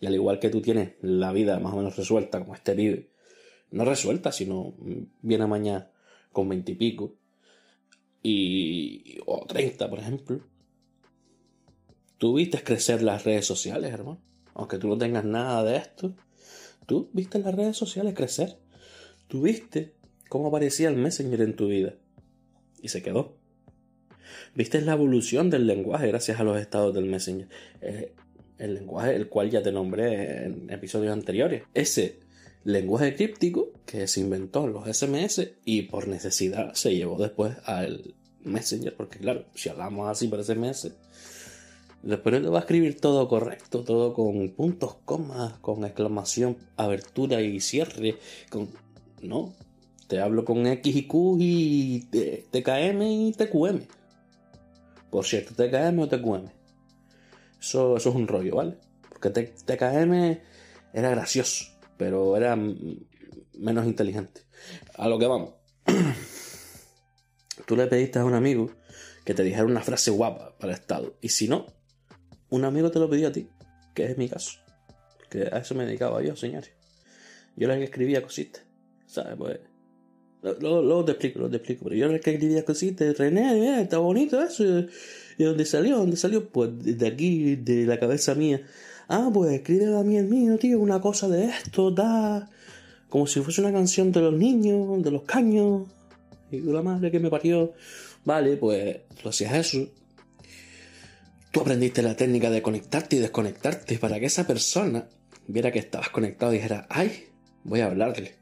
Y 0.00 0.06
al 0.06 0.14
igual 0.14 0.38
que 0.38 0.50
tú 0.50 0.62
tienes 0.62 0.94
la 1.02 1.32
vida 1.32 1.60
más 1.60 1.74
o 1.74 1.76
menos 1.76 1.96
resuelta, 1.96 2.40
como 2.40 2.54
este 2.54 2.74
vive, 2.74 3.10
no 3.70 3.84
resuelta, 3.84 4.32
sino 4.32 4.74
viene 5.22 5.46
mañana 5.46 5.90
con 6.32 6.48
veintipico, 6.48 7.16
y, 8.22 9.18
o 9.26 9.46
treinta, 9.46 9.88
por 9.88 9.98
ejemplo. 9.98 10.40
Tú 12.18 12.34
viste 12.34 12.62
crecer 12.62 13.02
las 13.02 13.24
redes 13.24 13.46
sociales, 13.46 13.92
hermano. 13.92 14.22
Aunque 14.54 14.78
tú 14.78 14.88
no 14.88 14.98
tengas 14.98 15.24
nada 15.24 15.64
de 15.64 15.76
esto, 15.76 16.14
tú 16.86 17.08
viste 17.12 17.38
las 17.38 17.54
redes 17.54 17.76
sociales 17.76 18.14
crecer. 18.14 18.58
Tú 19.26 19.42
viste 19.42 19.94
cómo 20.28 20.48
aparecía 20.48 20.88
el 20.88 20.96
Messenger 20.96 21.40
en 21.40 21.56
tu 21.56 21.68
vida. 21.68 21.94
Y 22.82 22.88
se 22.88 23.02
quedó. 23.02 23.38
Viste 24.54 24.80
la 24.82 24.92
evolución 24.92 25.48
del 25.48 25.66
lenguaje 25.66 26.08
gracias 26.08 26.38
a 26.40 26.44
los 26.44 26.58
estados 26.58 26.94
del 26.94 27.06
Messenger. 27.06 27.48
Eh, 27.80 28.14
el 28.60 28.74
lenguaje 28.74 29.16
el 29.16 29.28
cual 29.28 29.50
ya 29.50 29.62
te 29.62 29.72
nombré 29.72 30.44
en 30.44 30.70
episodios 30.70 31.12
anteriores. 31.12 31.64
Ese 31.74 32.20
lenguaje 32.64 33.16
críptico 33.16 33.72
que 33.86 34.06
se 34.06 34.20
inventó 34.20 34.64
en 34.64 34.72
los 34.72 34.86
SMS 34.86 35.48
y 35.64 35.82
por 35.82 36.08
necesidad 36.08 36.74
se 36.74 36.94
llevó 36.94 37.18
después 37.18 37.56
al 37.64 38.14
Messenger. 38.42 38.94
Porque 38.94 39.18
claro, 39.18 39.46
si 39.54 39.68
hablamos 39.70 40.08
así 40.08 40.28
por 40.28 40.44
SMS, 40.44 40.92
después 42.02 42.34
él 42.34 42.52
va 42.52 42.58
a 42.58 42.62
escribir 42.62 43.00
todo 43.00 43.26
correcto, 43.28 43.82
todo 43.82 44.12
con 44.12 44.50
puntos, 44.50 44.96
comas, 45.04 45.54
con 45.60 45.84
exclamación, 45.84 46.58
abertura 46.76 47.40
y 47.40 47.60
cierre, 47.60 48.16
con 48.50 48.68
no, 49.22 49.54
te 50.06 50.20
hablo 50.20 50.44
con 50.44 50.66
X 50.66 50.96
y 50.96 51.06
Q 51.06 51.36
y 51.40 52.00
TKM 52.50 53.02
y 53.02 53.32
TQM. 53.32 53.80
Por 55.10 55.24
cierto, 55.24 55.54
TKM 55.54 55.98
o 55.98 56.08
TQM. 56.08 56.59
Eso, 57.60 57.96
eso 57.96 58.08
es 58.08 58.14
un 58.14 58.26
rollo, 58.26 58.56
¿vale? 58.56 58.78
Porque 59.08 59.30
TKM 59.30 60.40
era 60.92 61.10
gracioso, 61.10 61.66
pero 61.96 62.36
era 62.36 62.56
menos 62.56 63.86
inteligente. 63.86 64.42
A 64.94 65.08
lo 65.08 65.18
que 65.18 65.26
vamos. 65.26 65.54
Tú 67.66 67.76
le 67.76 67.86
pediste 67.86 68.18
a 68.18 68.24
un 68.24 68.34
amigo 68.34 68.70
que 69.24 69.34
te 69.34 69.42
dijera 69.42 69.64
una 69.64 69.82
frase 69.82 70.10
guapa 70.10 70.56
para 70.58 70.72
el 70.72 70.78
Estado. 70.78 71.16
Y 71.20 71.28
si 71.28 71.48
no, 71.48 71.66
un 72.48 72.64
amigo 72.64 72.90
te 72.90 72.98
lo 72.98 73.08
pidió 73.08 73.28
a 73.28 73.32
ti, 73.32 73.48
que 73.94 74.06
es 74.06 74.18
mi 74.18 74.28
caso. 74.28 74.58
Que 75.28 75.48
a 75.52 75.58
eso 75.58 75.74
me 75.74 75.84
dedicaba 75.84 76.22
yo, 76.22 76.34
señores. 76.34 76.72
Yo 77.56 77.66
era 77.66 77.74
el 77.74 77.80
que 77.80 77.84
escribía 77.84 78.22
cositas. 78.22 78.64
¿Sabes? 79.06 79.36
Pues. 79.36 79.60
Luego, 80.42 81.04
te 81.04 81.12
explico, 81.12 81.38
luego 81.38 81.50
te 81.50 81.56
explico. 81.58 81.84
Pero 81.84 81.96
yo 81.96 82.06
era 82.06 82.14
el 82.14 82.20
que 82.20 82.32
escribía 82.32 82.64
cositas. 82.64 83.16
René, 83.18 83.82
está 83.82 83.98
bonito 83.98 84.42
eso. 84.42 84.64
¿Y 85.40 85.44
dónde 85.44 85.64
salió? 85.64 85.96
¿Dónde 85.96 86.18
salió? 86.18 86.50
Pues 86.50 86.68
de 86.82 87.06
aquí, 87.06 87.56
de 87.56 87.86
la 87.86 87.98
cabeza 87.98 88.34
mía. 88.34 88.60
Ah, 89.08 89.30
pues 89.32 89.50
escribe 89.52 89.98
a 89.98 90.02
mí 90.02 90.18
el 90.18 90.26
mío, 90.26 90.58
tío, 90.58 90.78
una 90.78 91.00
cosa 91.00 91.28
de 91.28 91.46
esto, 91.46 91.90
da. 91.90 92.50
Como 93.08 93.26
si 93.26 93.40
fuese 93.40 93.62
una 93.62 93.72
canción 93.72 94.12
de 94.12 94.20
los 94.20 94.34
niños, 94.34 95.02
de 95.02 95.10
los 95.10 95.22
caños. 95.22 95.88
Y 96.50 96.60
la 96.60 96.82
madre 96.82 97.10
que 97.10 97.18
me 97.18 97.30
parió. 97.30 97.72
Vale, 98.22 98.58
pues 98.58 98.98
lo 99.24 99.30
hacías 99.30 99.54
eso. 99.54 99.88
Tú 101.50 101.60
aprendiste 101.62 102.02
la 102.02 102.14
técnica 102.14 102.50
de 102.50 102.60
conectarte 102.60 103.16
y 103.16 103.20
desconectarte 103.20 103.98
para 103.98 104.20
que 104.20 104.26
esa 104.26 104.46
persona 104.46 105.08
viera 105.46 105.72
que 105.72 105.78
estabas 105.78 106.10
conectado 106.10 106.52
y 106.52 106.56
dijera, 106.56 106.86
ay, 106.90 107.28
voy 107.64 107.80
a 107.80 107.86
hablarle. 107.86 108.34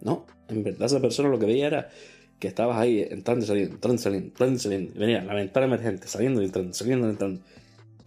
No, 0.00 0.26
en 0.48 0.64
verdad 0.64 0.86
esa 0.86 1.00
persona 1.00 1.28
lo 1.28 1.38
que 1.38 1.46
veía 1.46 1.68
era 1.68 1.90
que 2.38 2.48
estabas 2.48 2.78
ahí 2.78 3.06
entrando 3.10 3.44
y 3.44 3.48
saliendo, 3.48 3.74
entrando 3.74 4.00
y 4.00 4.02
saliendo, 4.02 4.28
entrando 4.28 4.56
y 4.56 4.58
saliendo. 4.58 5.00
Venía 5.00 5.22
la 5.22 5.34
ventana 5.34 5.66
emergente, 5.66 6.06
saliendo 6.08 6.42
y 6.42 6.46
entrando, 6.46 6.74
saliendo 6.74 7.06
y 7.06 7.10
entrando. 7.10 7.40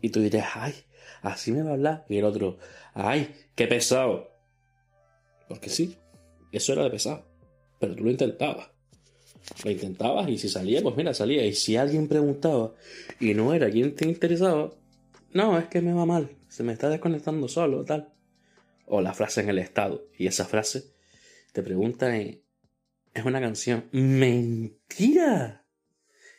Y 0.02 0.10
tú 0.10 0.22
dirías, 0.22 0.48
ay, 0.56 0.74
así 1.22 1.52
me 1.52 1.64
va 1.64 1.72
a 1.72 1.74
hablar. 1.74 2.06
Y 2.10 2.18
el 2.18 2.26
otro, 2.26 2.58
ay, 2.94 3.34
qué 3.56 3.68
pesado. 3.68 4.32
Porque 5.48 5.70
sí, 5.70 5.98
eso 6.52 6.74
era 6.74 6.84
de 6.84 6.92
pesado. 6.92 7.26
Pero 7.80 7.96
tú 7.96 8.04
lo 8.04 8.12
intentabas. 8.12 8.70
Lo 9.64 9.72
intentabas 9.72 10.30
y 10.30 10.38
si 10.38 10.48
salía, 10.48 10.82
pues 10.82 10.96
mira, 10.96 11.14
salía. 11.14 11.46
Y 11.46 11.54
si 11.54 11.76
alguien 11.76 12.08
preguntaba 12.08 12.74
y 13.20 13.34
no 13.34 13.54
era 13.54 13.70
quien 13.72 13.96
te 13.96 14.08
interesaba, 14.08 14.72
no, 15.34 15.58
es 15.58 15.68
que 15.68 15.82
me 15.82 15.94
va 15.94 16.06
mal, 16.06 16.30
se 16.48 16.64
me 16.64 16.74
está 16.74 16.90
desconectando 16.90 17.48
solo, 17.48 17.84
tal. 17.84 18.14
O 18.86 19.02
la 19.02 19.14
frase 19.14 19.42
en 19.42 19.50
el 19.50 19.60
estado. 19.60 20.06
Y 20.18 20.28
esa 20.28 20.46
frase 20.46 20.84
te 21.54 21.64
pregunta 21.64 22.16
es 23.14 23.26
una 23.26 23.42
canción. 23.42 23.86
¡Mentira! 23.92 25.66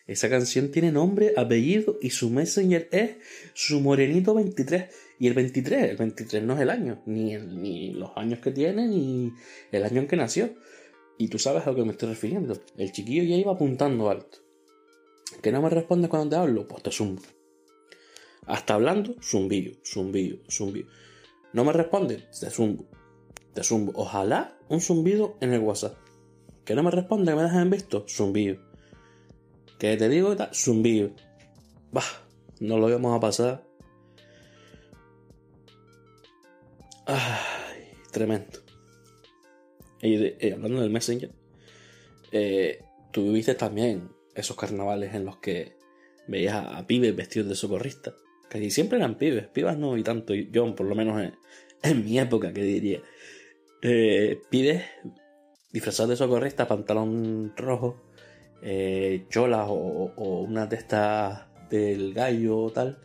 Esa 0.07 0.29
canción 0.29 0.73
tiene 0.73 0.91
nombre, 0.91 1.35
apellido 1.37 1.97
y 2.03 2.11
su 2.11 2.31
messenger 2.31 2.89
es 2.91 3.17
su 3.55 3.81
morenito 3.81 4.35
23. 4.35 4.87
Y 5.21 5.29
el 5.29 5.35
23, 5.35 5.91
el 5.91 5.97
23 5.97 6.43
no 6.43 6.55
es 6.55 6.61
el 6.61 6.71
año, 6.71 7.03
ni, 7.07 7.37
ni 7.37 7.93
los 7.93 8.11
años 8.17 8.41
que 8.41 8.51
tiene, 8.51 8.89
ni 8.89 9.33
el 9.71 9.85
año 9.85 10.01
en 10.01 10.09
que 10.09 10.17
nació. 10.17 10.55
Y 11.17 11.29
tú 11.29 11.39
sabes 11.39 11.65
a 11.65 11.71
lo 11.71 11.77
que 11.77 11.85
me 11.85 11.93
estoy 11.93 12.09
refiriendo. 12.09 12.61
El 12.77 12.91
chiquillo 12.91 13.23
ya 13.23 13.37
iba 13.37 13.53
apuntando 13.53 14.11
alto. 14.11 14.39
¿Que 15.43 15.53
no 15.53 15.63
me 15.63 15.71
respondes 15.71 16.11
cuando 16.11 16.31
te 16.31 16.37
hablo? 16.37 16.67
Pues 16.67 16.83
te 16.83 16.91
zumbo. 16.91 17.23
Hasta 18.47 18.75
hablando, 18.75 19.15
zumbillo, 19.23 19.75
zumbillo, 19.85 20.39
zumbillo. 20.51 20.89
No 21.53 21.65
me 21.65 21.73
responde, 21.73 22.27
te 22.41 22.51
zumbo. 22.51 22.87
Te 23.55 23.63
zumbo. 23.63 23.93
Ojalá 23.95 24.59
un 24.69 24.81
zumbido 24.81 25.37
en 25.41 25.53
el 25.53 25.61
WhatsApp. 25.61 26.10
Que 26.71 26.77
no 26.77 26.85
me 26.85 26.93
responde, 26.93 27.33
que 27.33 27.37
me 27.37 27.43
dejas 27.43 27.63
en 27.63 27.71
visto, 27.71 28.07
zumbido. 28.09 28.57
Que 29.77 29.97
te 29.97 30.09
digo 30.09 30.37
zumbido. 30.53 31.11
Bah, 31.91 32.05
no 32.61 32.79
lo 32.79 32.89
íbamos 32.89 33.17
a 33.17 33.19
pasar. 33.19 33.65
Ay, 37.07 37.89
tremendo. 38.13 38.61
Y, 40.01 40.47
y 40.47 40.53
hablando 40.53 40.81
del 40.81 40.91
Messenger, 40.91 41.33
eh, 42.31 42.85
tú 43.11 43.33
viste 43.33 43.57
también 43.57 44.09
esos 44.37 44.57
carnavales 44.57 45.13
en 45.17 45.25
los 45.25 45.39
que 45.39 45.77
veías 46.29 46.55
a, 46.55 46.87
pibes 46.87 47.17
vestidos 47.17 47.49
de 47.49 47.57
socorrista. 47.57 48.15
Casi 48.49 48.71
siempre 48.71 48.99
eran 48.99 49.19
pibes, 49.19 49.49
pibas 49.49 49.77
no 49.77 49.97
y 49.97 50.05
tanto. 50.05 50.35
Yo, 50.35 50.73
por 50.77 50.87
lo 50.87 50.95
menos 50.95 51.21
en, 51.21 51.35
en 51.83 52.05
mi 52.05 52.17
época, 52.21 52.53
que 52.53 52.63
diría. 52.63 53.03
Eh, 53.83 54.41
pibes 54.51 54.85
disfrazados 55.73 56.11
de 56.11 56.17
socorrista, 56.17 56.67
pantalón 56.67 57.53
rojo, 57.57 58.03
eh, 58.63 59.27
cholas 59.31 59.67
o, 59.69 60.13
una 60.47 60.67
de 60.67 60.77
estas 60.77 61.47
del 61.71 62.13
gallo 62.13 62.59
o 62.59 62.71
tal, 62.71 62.99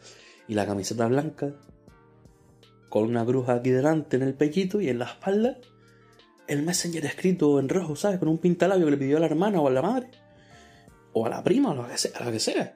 y 0.48 0.55
la 0.55 0.65
camiseta 0.65 1.07
blanca, 1.07 1.53
con 2.89 3.03
una 3.03 3.24
bruja 3.24 3.55
aquí 3.55 3.69
delante 3.69 4.15
en 4.17 4.24
el 4.24 4.34
pellito 4.34 4.81
y 4.81 4.89
en 4.89 5.00
la 5.00 5.05
espalda, 5.05 5.57
el 6.48 6.63
Messenger 6.63 7.05
escrito 7.05 7.60
en 7.60 7.69
rojo, 7.69 7.95
¿sabes? 7.95 8.19
Con 8.19 8.27
un 8.27 8.38
pintalabio 8.38 8.86
que 8.86 8.91
le 8.91 8.98
pidió 8.98 9.17
a 9.17 9.19
la 9.19 9.25
hermana 9.25 9.60
o 9.60 9.67
a 9.67 9.72
la 9.72 9.81
madre, 9.81 10.10
o 11.13 11.25
a 11.25 11.29
la 11.29 11.43
prima, 11.43 11.69
o 11.69 11.72
a 11.74 11.75
lo 11.75 11.88
que 11.88 11.98
sea, 11.98 12.12
a 12.19 12.25
lo 12.25 12.31
que 12.31 12.39
sea. 12.39 12.74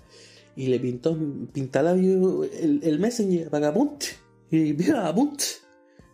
Y 0.55 0.67
le 0.67 0.79
pintó 0.79 1.17
pintalabio 1.53 2.43
el, 2.43 2.99
Messenger 2.99 3.49
para 3.49 3.67
que 3.67 3.67
apunte. 3.67 4.05
Y 4.51 4.73
mira, 4.73 5.07
apunte. 5.07 5.45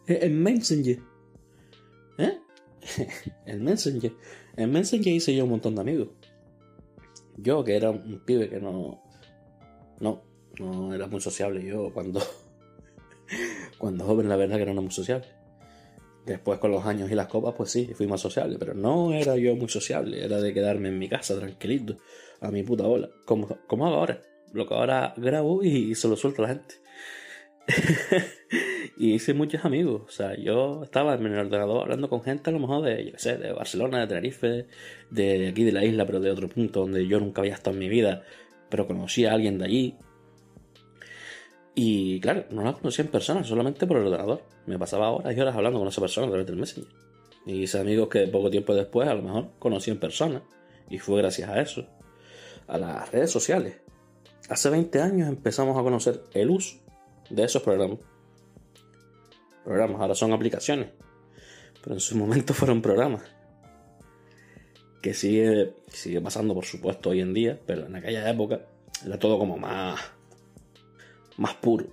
El 0.06 0.32
Messenger. 0.32 1.00
¿Eh? 2.18 2.40
el 3.46 3.62
Messenger. 3.62 4.14
En 4.56 4.72
Messenger 4.72 5.14
hice 5.14 5.36
yo 5.36 5.44
un 5.44 5.52
montón 5.52 5.76
de 5.76 5.82
amigos. 5.82 6.10
Yo, 7.38 7.64
que 7.64 7.76
era 7.76 7.92
un 7.92 8.22
pibe 8.26 8.50
que 8.50 8.60
no. 8.60 9.04
No, 10.00 10.24
no 10.60 10.94
era 10.94 11.08
muy 11.08 11.22
sociable. 11.22 11.64
Yo, 11.66 11.94
cuando. 11.94 12.22
cuando 13.78 14.06
joven, 14.06 14.30
la 14.30 14.36
verdad 14.36 14.58
que 14.58 14.66
no 14.66 14.72
era 14.72 14.82
muy 14.82 14.92
sociable. 14.92 15.28
Después, 16.26 16.60
con 16.60 16.72
los 16.72 16.86
años 16.86 17.12
y 17.12 17.16
las 17.16 17.28
copas, 17.28 17.54
pues 17.56 17.70
sí, 17.70 17.92
fui 17.94 18.08
más 18.08 18.22
sociable. 18.22 18.58
Pero 18.58 18.74
no 18.74 19.14
era 19.14 19.36
yo 19.38 19.56
muy 19.56 19.70
sociable. 19.70 20.24
Era 20.24 20.40
de 20.40 20.54
quedarme 20.54 20.90
en 20.90 20.98
mi 20.98 21.10
casa, 21.10 21.38
tranquilito, 21.38 21.98
a 22.42 22.52
mi 22.52 22.64
puta 22.64 22.86
bola. 22.86 23.10
Como, 23.26 23.48
como 23.68 23.88
hago 23.88 23.96
ahora. 23.96 24.22
Lo 24.54 24.68
que 24.68 24.74
ahora 24.74 25.14
grabo 25.18 25.64
y 25.64 25.96
se 25.96 26.08
lo 26.08 26.16
suelto 26.16 26.44
a 26.44 26.48
la 26.48 26.54
gente. 26.54 26.76
y 28.98 29.14
hice 29.14 29.34
muchos 29.34 29.66
amigos. 29.66 30.04
O 30.08 30.12
sea, 30.12 30.36
yo 30.36 30.84
estaba 30.84 31.16
en 31.16 31.26
el 31.26 31.38
ordenador 31.40 31.84
hablando 31.84 32.10
con 32.10 32.22
gente 32.22 32.50
a 32.50 32.54
lo 32.54 32.60
mejor 32.60 32.84
de, 32.84 33.06
yo 33.06 33.12
qué 33.14 33.20
sé, 33.20 33.38
de 33.38 33.52
Barcelona, 33.52 34.02
de 34.02 34.08
Tenerife, 34.08 34.68
de 35.10 35.50
aquí 35.50 35.64
de 35.64 35.72
la 35.72 35.84
isla, 35.84 36.06
pero 36.06 36.20
de 36.20 36.32
otro 36.32 36.48
punto 36.50 36.82
donde 36.82 37.06
yo 37.08 37.20
nunca 37.20 37.42
había 37.42 37.54
estado 37.54 37.74
en 37.74 37.80
mi 37.80 37.90
vida, 37.90 38.24
pero 38.70 38.88
conocí 38.88 39.26
a 39.26 39.34
alguien 39.34 39.58
de 39.58 39.66
allí. 39.66 39.96
Y 41.76 42.22
claro, 42.22 42.46
no 42.52 42.64
la 42.64 42.74
conocía 42.74 43.04
en 43.04 43.12
persona, 43.12 43.44
solamente 43.44 43.86
por 43.86 43.98
el 43.98 44.08
ordenador. 44.08 44.44
Me 44.66 44.80
pasaba 44.80 45.12
horas 45.12 45.36
y 45.36 45.40
horas 45.40 45.56
hablando 45.56 45.80
con 45.80 45.90
esa 45.90 46.00
persona 46.00 46.28
a 46.28 46.30
través 46.30 46.48
del 46.48 46.56
Messenger. 46.56 46.90
Y 47.46 47.64
hice 47.64 47.80
amigos 47.80 48.08
que 48.08 48.26
poco 48.28 48.50
tiempo 48.50 48.74
después 48.74 49.08
a 49.10 49.14
lo 49.14 49.22
mejor 49.22 49.50
conocí 49.60 49.92
en 49.92 50.00
persona. 50.00 50.42
Y 50.90 51.00
fue 51.00 51.18
gracias 51.18 51.50
a 51.50 51.62
eso. 51.62 51.86
A 52.68 52.78
las 52.78 53.12
redes 53.12 53.30
sociales. 53.30 53.82
Hace 54.50 54.70
20 54.70 55.02
años 55.02 55.28
empezamos 55.28 55.78
a 55.78 55.84
conocer 55.84 56.24
el 56.34 56.50
uso 56.50 56.78
de 57.30 57.44
esos 57.44 57.62
programas. 57.62 58.00
Programas, 59.66 60.00
ahora 60.00 60.14
son 60.14 60.32
aplicaciones. 60.32 60.90
Pero 61.84 61.96
en 61.96 62.00
su 62.00 62.16
momento 62.16 62.54
fueron 62.56 62.82
programas. 62.82 63.24
Que 65.02 65.14
sigue, 65.14 65.74
sigue 65.88 66.22
pasando, 66.22 66.54
por 66.54 66.66
supuesto, 66.66 67.10
hoy 67.10 67.22
en 67.22 67.34
día. 67.34 67.60
Pero 67.66 67.88
en 67.88 67.96
aquella 67.96 68.30
época 68.30 68.62
era 69.06 69.18
todo 69.18 69.40
como 69.40 69.58
más. 69.58 70.00
más 71.38 71.56
puro. 71.56 71.88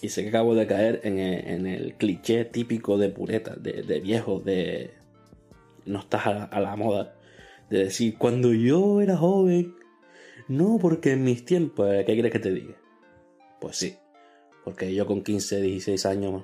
Y 0.00 0.08
sé 0.08 0.22
que 0.22 0.30
acabo 0.30 0.54
de 0.54 0.66
caer 0.66 1.00
en 1.04 1.18
el, 1.18 1.48
en 1.48 1.66
el 1.66 1.94
cliché 1.94 2.44
típico 2.46 2.98
de 2.98 3.10
pureta, 3.10 3.54
de, 3.54 3.82
de 3.82 4.00
viejo, 4.00 4.40
de. 4.40 4.94
No 5.84 6.00
estás 6.00 6.26
a, 6.26 6.44
a 6.44 6.60
la 6.60 6.76
moda. 6.76 7.14
De 7.68 7.84
decir, 7.84 8.16
cuando 8.16 8.54
yo 8.54 9.02
era 9.02 9.18
joven. 9.18 9.76
No, 10.48 10.78
porque 10.80 11.12
en 11.12 11.24
mis 11.24 11.44
tiempos, 11.44 11.88
¿qué 12.06 12.14
quieres 12.14 12.32
que 12.32 12.38
te 12.38 12.52
diga? 12.52 12.74
Pues 13.60 13.76
sí, 13.76 13.96
porque 14.66 14.92
yo 14.92 15.06
con 15.06 15.22
15, 15.22 15.60
16 15.62 16.06
años 16.06 16.42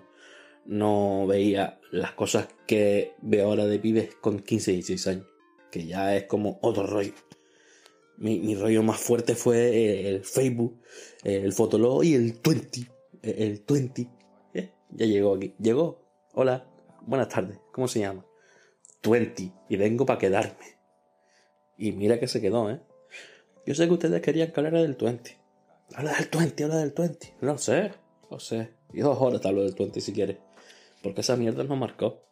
no 0.64 1.26
veía 1.26 1.80
las 1.90 2.12
cosas 2.12 2.46
que 2.68 3.16
veo 3.20 3.48
ahora 3.48 3.66
de 3.66 3.80
pibes 3.80 4.14
con 4.14 4.38
15, 4.38 4.74
16 4.74 5.06
años, 5.08 5.26
que 5.72 5.86
ya 5.86 6.14
es 6.14 6.26
como 6.26 6.60
otro 6.62 6.86
rollo. 6.86 7.14
Mi, 8.18 8.38
mi 8.38 8.54
rollo 8.54 8.84
más 8.84 9.00
fuerte 9.00 9.34
fue 9.34 10.08
el 10.08 10.24
Facebook, 10.24 10.80
el 11.24 11.52
Fotolog 11.52 12.04
y 12.04 12.14
el 12.14 12.38
20. 12.40 12.86
El 13.22 13.64
20. 13.68 14.08
¿eh? 14.54 14.70
Ya 14.90 15.06
llegó 15.06 15.34
aquí. 15.34 15.56
Llegó. 15.58 16.00
Hola. 16.34 16.64
Buenas 17.00 17.28
tardes. 17.28 17.58
¿Cómo 17.72 17.88
se 17.88 17.98
llama? 17.98 18.24
20. 19.02 19.52
Y 19.68 19.76
vengo 19.76 20.06
para 20.06 20.20
quedarme. 20.20 20.78
Y 21.76 21.90
mira 21.90 22.20
que 22.20 22.28
se 22.28 22.40
quedó, 22.40 22.70
¿eh? 22.70 22.78
Yo 23.66 23.74
sé 23.74 23.88
que 23.88 23.94
ustedes 23.94 24.22
querían 24.22 24.52
que 24.52 24.60
hablara 24.60 24.80
del 24.80 24.94
20. 24.94 25.38
Habla 25.96 26.12
del 26.12 26.28
20, 26.38 26.64
habla 26.64 26.76
del 26.76 26.92
20. 26.96 27.34
No 27.40 27.58
sé, 27.58 27.90
lo 28.32 28.38
sé. 28.40 28.74
Y 28.92 29.00
dos 29.00 29.16
horas 29.20 29.40
te 29.40 29.48
hablo 29.48 29.62
del 29.62 29.74
20 29.74 30.00
si 30.00 30.12
quieres. 30.12 30.38
Porque 31.02 31.20
esa 31.22 31.36
mierda 31.36 31.64
nos 31.64 31.78
marcó. 31.78 32.22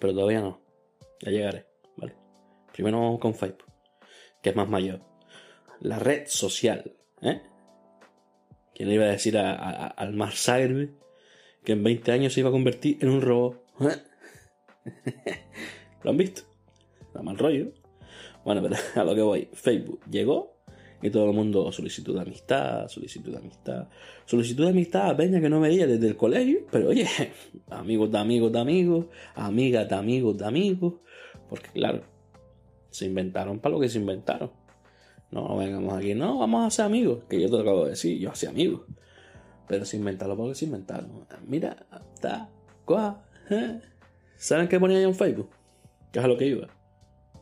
Pero 0.00 0.14
todavía 0.14 0.40
no. 0.40 0.60
Ya 1.20 1.30
llegaré, 1.30 1.66
¿vale? 1.96 2.14
Primero 2.72 2.98
vamos 3.00 3.20
con 3.20 3.34
Facebook, 3.34 3.66
que 4.42 4.50
es 4.50 4.56
más 4.56 4.68
mayor. 4.68 5.00
La 5.80 5.98
red 5.98 6.26
social, 6.26 6.96
¿eh? 7.22 7.42
¿Quién 8.74 8.88
le 8.88 8.94
iba 8.94 9.04
a 9.04 9.08
decir 9.08 9.36
a, 9.36 9.52
a- 9.52 9.86
al 9.88 10.14
Mark 10.14 10.32
Zuckerberg 10.34 10.94
que 11.64 11.72
en 11.72 11.84
20 11.84 12.12
años 12.12 12.32
se 12.32 12.40
iba 12.40 12.48
a 12.48 12.52
convertir 12.52 12.96
en 13.02 13.10
un 13.10 13.20
robot? 13.20 13.62
¿Eh? 13.80 13.96
¿Lo 16.02 16.10
han 16.10 16.16
visto? 16.16 16.42
Da 17.12 17.22
mal 17.22 17.36
rollo. 17.36 17.72
Bueno, 18.44 18.62
pero 18.62 18.76
a 18.94 19.04
lo 19.04 19.14
que 19.14 19.22
voy. 19.22 19.48
Facebook 19.52 20.00
llegó 20.10 20.59
y 21.02 21.10
todo 21.10 21.30
el 21.30 21.32
mundo 21.34 21.70
solicitud 21.72 22.14
de 22.14 22.20
amistad, 22.20 22.88
solicitud 22.88 23.32
de 23.32 23.38
amistad, 23.38 23.88
solicitud 24.26 24.64
de 24.64 24.70
amistad 24.70 25.10
a 25.10 25.16
peña 25.16 25.40
que 25.40 25.48
no 25.48 25.60
veía 25.60 25.86
desde 25.86 26.08
el 26.08 26.16
colegio, 26.16 26.60
pero 26.70 26.88
oye, 26.88 27.06
amigos 27.70 28.10
de 28.10 28.18
amigos 28.18 28.52
de 28.52 28.60
amigos, 28.60 29.06
amigas 29.34 29.88
de 29.88 29.94
amigos 29.94 30.38
de 30.38 30.46
amigos, 30.46 30.94
porque 31.48 31.70
claro, 31.70 32.02
se 32.90 33.06
inventaron 33.06 33.58
para 33.58 33.74
lo 33.74 33.80
que 33.80 33.88
se 33.88 33.98
inventaron. 33.98 34.50
No 35.30 35.56
vengamos 35.56 35.94
aquí, 35.94 36.14
no, 36.14 36.38
vamos 36.38 36.66
a 36.66 36.70
ser 36.70 36.84
amigos, 36.86 37.20
que 37.28 37.40
yo 37.40 37.46
te 37.46 37.52
lo 37.52 37.60
acabo 37.60 37.84
de 37.84 37.90
decir, 37.90 38.18
yo 38.18 38.30
hacía 38.30 38.50
amigos, 38.50 38.82
pero 39.68 39.84
se 39.84 39.96
inventaron 39.96 40.36
para 40.36 40.48
lo 40.48 40.52
que 40.52 40.58
se 40.58 40.64
inventaron. 40.64 41.26
Mira, 41.46 41.86
está, 42.14 42.50
cuá. 42.84 43.24
¿saben 44.36 44.68
qué 44.68 44.78
ponía 44.80 45.00
yo 45.00 45.08
en 45.08 45.14
Facebook? 45.14 45.50
Que 46.12 46.18
es 46.18 46.24
a 46.24 46.28
lo 46.28 46.36
que 46.36 46.46
iba. 46.46 46.68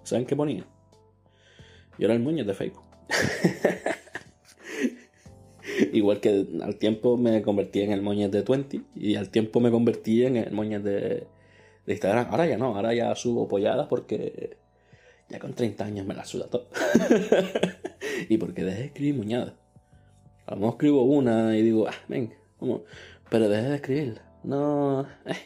¿Saben 0.03 0.27
qué 0.27 0.37
ponía? 0.37 0.65
Yo 1.99 2.05
era 2.05 2.15
el 2.15 2.21
muñeco 2.21 2.49
de 2.49 2.55
Facebook. 2.55 2.88
Igual 5.93 6.21
que 6.21 6.47
al 6.63 6.77
tiempo 6.77 7.17
me 7.17 7.43
convertí 7.43 7.81
en 7.81 7.93
el 7.93 8.03
moñez 8.03 8.31
de 8.31 8.43
20 8.43 8.83
y 8.95 9.17
al 9.17 9.31
tiempo 9.31 9.61
me 9.61 9.71
convertí 9.71 10.25
en 10.25 10.37
el 10.37 10.53
moñez 10.53 10.83
de, 10.83 11.27
Instagram. 11.87 12.29
Ahora 12.31 12.47
ya 12.47 12.59
no, 12.59 12.77
ahora 12.77 12.95
ya 12.95 13.15
subo 13.15 13.49
polladas 13.49 13.87
porque 13.89 14.59
ya 15.29 15.39
con 15.39 15.55
30 15.55 15.85
años 15.85 16.07
me 16.07 16.15
la 16.15 16.25
suda 16.25 16.49
todo. 16.49 16.69
y 18.29 18.37
porque 18.39 18.65
dejé 18.65 18.79
de 18.79 18.87
escribir 18.87 19.15
muñadas. 19.15 19.55
A 20.47 20.53
lo 20.53 20.61
mejor 20.61 20.75
escribo 20.75 21.03
una 21.03 21.57
y 21.57 21.63
digo, 21.63 21.87
ah, 21.89 21.95
vamos. 22.61 22.83
Pero 23.31 23.49
dejé 23.49 23.69
de 23.69 23.77
escribirla. 23.77 24.23
No, 24.43 25.03
eh. 25.27 25.37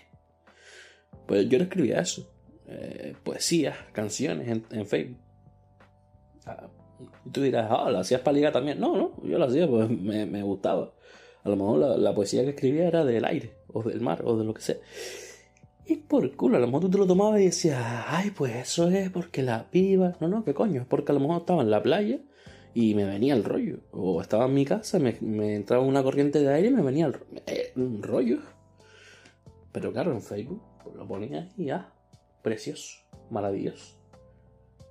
Pues 1.27 1.49
yo 1.49 1.59
no 1.59 1.65
escribía 1.65 2.01
eso. 2.01 2.29
Eh, 2.69 3.15
poesías, 3.23 3.77
canciones 3.93 4.49
en, 4.49 4.65
en 4.71 4.87
Facebook. 4.87 5.19
Ah, 6.47 6.69
y 7.27 7.31
tú 7.31 7.43
dirás, 7.43 7.69
ah, 7.71 7.91
¿la 7.91 8.01
hacías 8.01 8.21
para 8.21 8.35
ligar 8.37 8.53
también? 8.53 8.79
No, 8.81 8.97
no, 8.97 9.13
yo 9.25 9.39
la 9.39 9.47
hacía, 9.47 9.69
pues 9.69 9.89
me, 9.91 10.27
me 10.27 10.43
gustaba. 10.43 10.93
A 11.45 11.49
lo 11.49 11.57
mejor 11.57 11.79
la, 11.81 11.97
la 11.97 12.15
poesía 12.15 12.43
que 12.45 12.51
escribía 12.51 12.87
era 12.89 13.05
del 13.05 13.25
aire, 13.25 13.53
o 13.73 13.83
del 13.83 14.01
mar, 14.01 14.23
o 14.25 14.37
de 14.37 14.45
lo 14.45 14.55
que 14.55 14.61
sea. 14.63 14.77
Y 15.87 15.97
por 15.97 16.31
culo, 16.37 16.57
a 16.57 16.61
lo 16.61 16.67
mejor 16.67 16.83
tú 16.83 16.91
te 16.91 16.99
lo 16.99 17.07
tomabas 17.07 17.41
y 17.41 17.47
decías, 17.47 17.83
ay, 18.07 18.31
pues 18.31 18.55
eso 18.55 18.89
es 18.89 19.11
porque 19.11 19.43
la 19.43 19.69
piba. 19.71 20.17
No, 20.21 20.29
no, 20.29 20.45
¿qué 20.45 20.55
coño? 20.55 20.81
Es 20.83 20.87
porque 20.87 21.11
a 21.11 21.15
lo 21.15 21.21
mejor 21.21 21.39
estaba 21.39 21.63
en 21.63 21.71
la 21.71 21.83
playa 21.83 22.21
y 22.73 22.95
me 22.95 23.05
venía 23.05 23.35
el 23.35 23.43
rollo. 23.45 23.79
O 23.91 24.21
estaba 24.23 24.47
en 24.47 24.55
mi 24.55 24.65
casa, 24.65 25.01
me, 25.01 25.17
me 25.21 25.57
entraba 25.57 25.83
una 25.85 26.03
corriente 26.05 26.39
de 26.39 26.53
aire 26.55 26.69
y 26.69 26.73
me 26.73 26.83
venía 26.83 27.07
el 27.07 27.15
ro- 27.15 27.27
eh, 27.47 27.73
un 27.77 28.01
rollo. 28.03 28.39
Pero 29.73 29.93
claro, 29.93 30.13
en 30.13 30.23
Facebook 30.23 30.63
pues 30.85 30.95
lo 30.95 31.07
ponías 31.07 31.49
y 31.59 31.67
ya, 31.67 31.93
precioso, 32.43 32.99
maravilloso. 33.31 33.97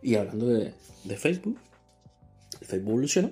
Y 0.01 0.15
hablando 0.15 0.47
de, 0.47 0.73
de 1.05 1.15
Facebook, 1.17 1.57
el 2.61 2.67
Facebook 2.67 2.91
evolucionó. 2.91 3.31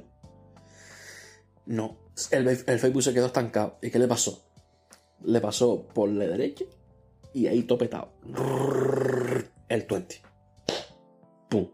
No, 1.66 1.98
el, 2.32 2.58
Facebook 2.58 3.04
se 3.04 3.14
quedó 3.14 3.28
estancado. 3.28 3.78
¿Y 3.82 3.92
qué 3.92 4.00
le 4.00 4.08
pasó? 4.08 4.44
Le 5.24 5.40
pasó 5.40 5.88
por 5.88 6.10
la 6.10 6.26
derecha 6.26 6.66
y 7.34 7.48
ahí 7.48 7.64
topetado. 7.64 8.12
El 9.70 9.84
20. 9.84 10.22
Pum. 11.50 11.70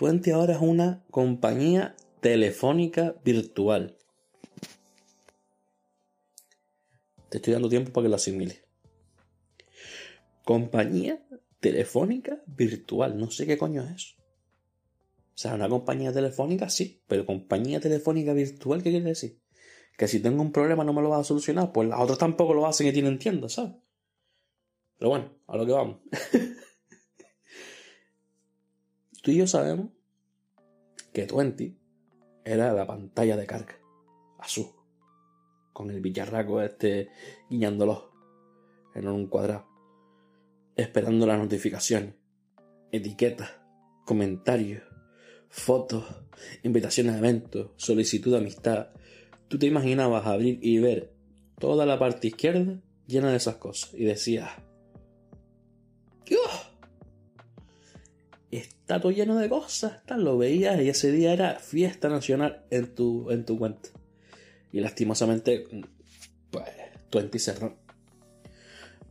20 0.00 0.32
ahora 0.32 0.54
es 0.54 0.60
una 0.60 1.04
compañía 1.10 1.94
telefónica 2.20 3.14
virtual. 3.24 3.96
te 7.28 7.36
estoy 7.36 7.52
dando 7.52 7.68
tiempo 7.68 7.92
para 7.92 8.04
que 8.04 8.08
lo 8.08 8.16
asimiles. 8.16 8.64
Compañía 10.44 11.24
telefónica 11.60 12.42
virtual. 12.46 13.16
No 13.16 13.30
sé 13.30 13.46
qué 13.46 13.56
coño 13.56 13.84
es 13.84 13.90
eso. 13.92 14.19
Sea, 15.40 15.54
una 15.54 15.70
compañía 15.70 16.12
telefónica 16.12 16.68
sí, 16.68 17.02
pero 17.06 17.24
compañía 17.24 17.80
telefónica 17.80 18.34
virtual, 18.34 18.82
¿qué 18.82 18.90
quiere 18.90 19.06
decir? 19.06 19.40
Que 19.96 20.06
si 20.06 20.20
tengo 20.20 20.42
un 20.42 20.52
problema 20.52 20.84
no 20.84 20.92
me 20.92 21.00
lo 21.00 21.08
vas 21.08 21.20
a 21.20 21.24
solucionar, 21.24 21.72
pues 21.72 21.88
las 21.88 21.98
otras 21.98 22.18
tampoco 22.18 22.52
lo 22.52 22.66
hacen 22.66 22.88
y 22.88 22.92
tienen 22.92 23.18
tienda, 23.18 23.48
¿sabes? 23.48 23.72
Pero 24.98 25.08
bueno, 25.08 25.32
a 25.46 25.56
lo 25.56 25.64
que 25.64 25.72
vamos. 25.72 25.96
Tú 29.22 29.30
y 29.30 29.36
yo 29.36 29.46
sabemos 29.46 29.88
que 31.10 31.24
Twenty 31.24 31.80
era 32.44 32.74
la 32.74 32.86
pantalla 32.86 33.38
de 33.38 33.46
carga, 33.46 33.80
azul, 34.40 34.66
con 35.72 35.90
el 35.90 36.02
bicharraco 36.02 36.60
este 36.60 37.08
guiñándolo 37.48 38.12
en 38.94 39.08
un 39.08 39.26
cuadrado, 39.26 39.66
esperando 40.76 41.26
las 41.26 41.38
notificaciones, 41.38 42.14
etiquetas, 42.92 43.52
comentarios, 44.04 44.89
fotos, 45.50 46.04
invitaciones 46.62 47.14
a 47.14 47.18
eventos, 47.18 47.72
solicitud 47.76 48.32
de 48.32 48.38
amistad. 48.38 48.88
Tú 49.48 49.58
te 49.58 49.66
imaginabas 49.66 50.26
abrir 50.26 50.58
y 50.62 50.78
ver 50.78 51.12
toda 51.58 51.84
la 51.84 51.98
parte 51.98 52.28
izquierda 52.28 52.80
llena 53.06 53.30
de 53.30 53.36
esas 53.36 53.56
cosas 53.56 53.92
y 53.92 54.04
decías, 54.04 54.48
¡Dios! 56.24 56.70
Está 58.50 59.00
todo 59.00 59.12
lleno 59.12 59.36
de 59.36 59.48
cosas, 59.48 60.04
tal, 60.06 60.24
lo 60.24 60.38
veías 60.38 60.80
y 60.80 60.88
ese 60.88 61.12
día 61.12 61.32
era 61.32 61.58
fiesta 61.58 62.08
nacional 62.08 62.64
en 62.70 62.94
tu, 62.94 63.30
en 63.30 63.44
tu 63.44 63.58
cuenta. 63.58 63.90
Y 64.72 64.80
lastimosamente, 64.80 65.66
pues, 66.50 66.64
Twenty 67.10 67.38
cerró. 67.38 67.76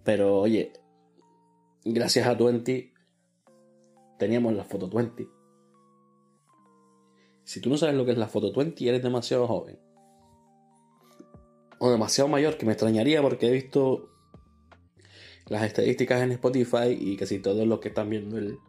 Pero 0.04 0.40
oye, 0.40 0.74
gracias 1.84 2.28
a 2.28 2.38
Twenty 2.38 2.94
teníamos 4.18 4.54
la 4.54 4.64
foto 4.64 4.90
Twenty. 4.90 5.28
Si 7.50 7.62
tú 7.62 7.72
no 7.72 7.78
sabes 7.78 7.96
lo 7.96 8.06
que 8.06 8.12
es 8.12 8.18
la 8.20 8.28
foto 8.28 8.52
Twenty, 8.52 8.90
eres 8.90 9.02
demasiado 9.02 9.48
joven. 9.48 9.80
O 11.80 11.90
demasiado 11.90 12.28
mayor, 12.28 12.58
que 12.58 12.68
me 12.68 12.74
extrañaría 12.74 13.24
porque 13.24 13.48
he 13.48 13.52
visto 13.52 14.12
las 15.48 15.64
estadísticas 15.64 16.22
en 16.22 16.34
Spotify 16.34 16.96
y 16.96 17.18
casi 17.18 17.40
todos 17.40 17.66
los 17.66 17.80
que 17.80 17.88
están 17.88 18.08
viendo 18.08 18.38
el. 18.38 18.60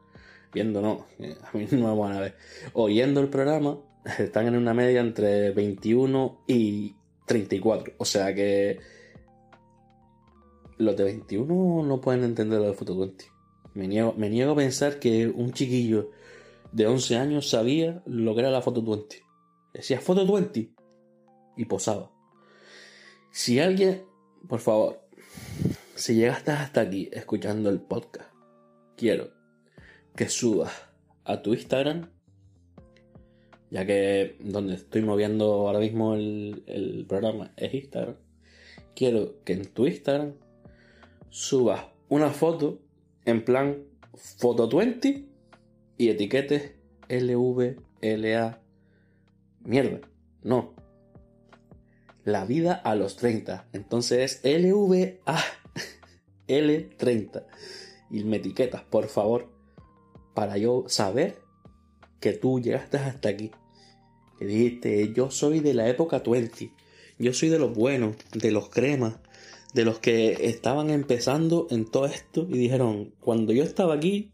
Viendo, 0.55 0.81
no, 0.81 1.05
a 1.43 1.59
mí 1.59 1.69
no 1.73 1.95
me 1.95 2.01
van 2.01 2.17
a 2.17 2.21
ver. 2.21 2.37
Oyendo 2.73 3.21
el 3.21 3.29
programa, 3.29 3.79
están 4.19 4.47
en 4.47 4.57
una 4.57 4.73
media 4.73 5.03
entre 5.03 5.51
21 5.51 6.45
y 6.47 6.97
34. 7.27 7.97
O 7.99 8.07
sea 8.07 8.35
que. 8.35 8.81
Los 10.79 10.97
de 10.97 11.05
21 11.05 11.83
no 11.83 12.01
pueden 12.01 12.25
entender 12.25 12.59
lo 12.59 12.69
de 12.69 12.73
Foto 12.73 12.99
20. 12.99 13.27
Me 13.75 13.87
niego, 13.87 14.15
me 14.17 14.31
niego 14.31 14.53
a 14.53 14.57
pensar 14.57 14.99
que 14.99 15.27
un 15.27 15.53
chiquillo 15.53 16.13
de 16.73 16.87
11 16.87 17.17
años 17.17 17.49
sabía 17.49 18.03
lo 18.07 18.35
que 18.35 18.41
era 18.41 18.51
la 18.51 18.63
Foto 18.63 18.83
20. 18.83 19.23
Decía 19.75 20.01
Foto 20.01 20.31
20 20.31 20.73
y 21.57 21.65
posaba. 21.65 22.11
Si 23.31 23.61
alguien, 23.61 24.05
por 24.49 24.61
favor, 24.61 25.01
si 25.95 26.15
llegaste 26.15 26.53
hasta 26.53 26.81
aquí 26.81 27.09
escuchando 27.13 27.71
el 27.71 27.81
podcast, 27.81 28.31
quiero 28.97 29.31
que 30.17 30.29
subas 30.29 30.73
a 31.25 31.43
tu 31.43 31.55
Instagram, 31.55 32.11
ya 33.71 33.87
que 33.87 34.37
donde 34.41 34.75
estoy 34.75 35.03
moviendo 35.03 35.45
ahora 35.69 35.79
mismo 35.79 36.15
el, 36.15 36.65
el 36.67 37.07
programa 37.07 37.53
es 37.57 37.75
Instagram. 37.75 38.17
Quiero 38.95 39.43
que 39.45 39.53
en 39.53 39.67
tu 39.73 39.87
Instagram 39.87 40.35
subas 41.29 41.87
una 42.09 42.31
foto 42.31 42.81
en 43.25 43.45
plan 43.45 43.85
foto 44.15 44.69
20 44.69 45.30
y 46.01 46.09
etiquetes 46.09 46.73
LVLA. 47.11 48.59
Mierda, 49.63 50.01
no. 50.43 50.73
La 52.25 52.47
vida 52.47 52.73
a 52.73 52.95
los 52.95 53.17
30. 53.17 53.69
Entonces 53.75 54.41
es 54.43 54.63
LVA 54.63 55.37
L30. 56.49 57.45
Y 58.13 58.25
me 58.25 58.39
etiquetas, 58.39 58.83
por 58.83 59.07
favor, 59.09 59.53
para 60.35 60.57
yo 60.57 60.85
saber 60.89 61.37
que 62.19 62.33
tú 62.33 62.61
llegaste 62.61 62.97
hasta 62.97 63.29
aquí. 63.29 63.51
Que 64.39 64.47
dijiste, 64.47 65.13
yo 65.13 65.31
soy 65.31 65.61
de 65.61 65.75
la 65.75 65.87
época 65.87 66.23
20. 66.27 66.73
Yo 67.19 67.35
soy 67.35 67.51
de 67.51 67.59
los 67.59 67.75
buenos, 67.75 68.17
de 68.33 68.51
los 68.51 68.71
cremas, 68.71 69.19
de 69.75 69.85
los 69.85 69.99
que 69.99 70.49
estaban 70.49 70.89
empezando 70.89 71.67
en 71.71 71.85
todo 71.85 72.07
esto 72.07 72.47
y 72.49 72.57
dijeron, 72.57 73.13
cuando 73.21 73.53
yo 73.53 73.63
estaba 73.63 73.95
aquí, 73.95 74.33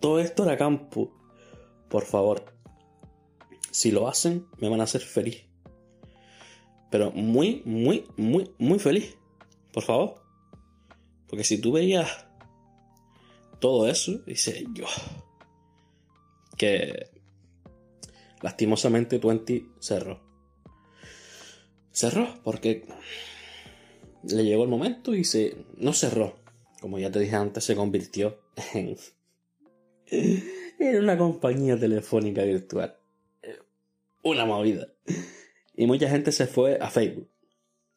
todo 0.00 0.20
esto 0.20 0.44
era 0.44 0.56
campo. 0.56 1.12
Por 1.88 2.04
favor, 2.04 2.44
si 3.70 3.90
lo 3.90 4.08
hacen, 4.08 4.46
me 4.58 4.68
van 4.68 4.80
a 4.80 4.84
hacer 4.84 5.00
feliz. 5.00 5.44
Pero 6.90 7.10
muy, 7.12 7.62
muy, 7.64 8.06
muy, 8.16 8.50
muy 8.58 8.78
feliz. 8.78 9.16
Por 9.72 9.82
favor. 9.82 10.22
Porque 11.28 11.44
si 11.44 11.60
tú 11.60 11.72
veías 11.72 12.26
todo 13.60 13.88
eso, 13.88 14.18
dice 14.26 14.64
yo. 14.72 14.86
Que 16.56 17.10
lastimosamente 18.42 19.18
Twenty 19.18 19.70
cerró. 19.78 20.20
Cerró 21.92 22.28
porque 22.42 22.86
le 24.22 24.44
llegó 24.44 24.64
el 24.64 24.70
momento 24.70 25.14
y 25.14 25.24
se. 25.24 25.56
No 25.76 25.92
cerró. 25.92 26.38
Como 26.80 26.98
ya 26.98 27.10
te 27.10 27.18
dije 27.18 27.36
antes, 27.36 27.64
se 27.64 27.76
convirtió 27.76 28.40
en. 28.74 28.96
En 30.10 31.02
una 31.02 31.16
compañía 31.16 31.78
telefónica 31.78 32.42
virtual. 32.44 32.96
Una 34.22 34.44
movida. 34.44 34.88
Y 35.74 35.86
mucha 35.86 36.08
gente 36.08 36.32
se 36.32 36.46
fue 36.46 36.78
a 36.80 36.90
Facebook. 36.90 37.28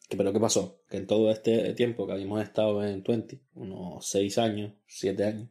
¿Pero 0.09 0.33
qué 0.33 0.39
pasó? 0.39 0.81
Que 0.89 0.97
en 0.97 1.07
todo 1.07 1.31
este 1.31 1.73
tiempo 1.73 2.05
que 2.05 2.13
habíamos 2.13 2.43
estado 2.43 2.85
en 2.85 3.01
Twenty, 3.01 3.39
unos 3.55 4.05
6 4.07 4.37
años, 4.37 4.73
7 4.87 5.23
años, 5.23 5.49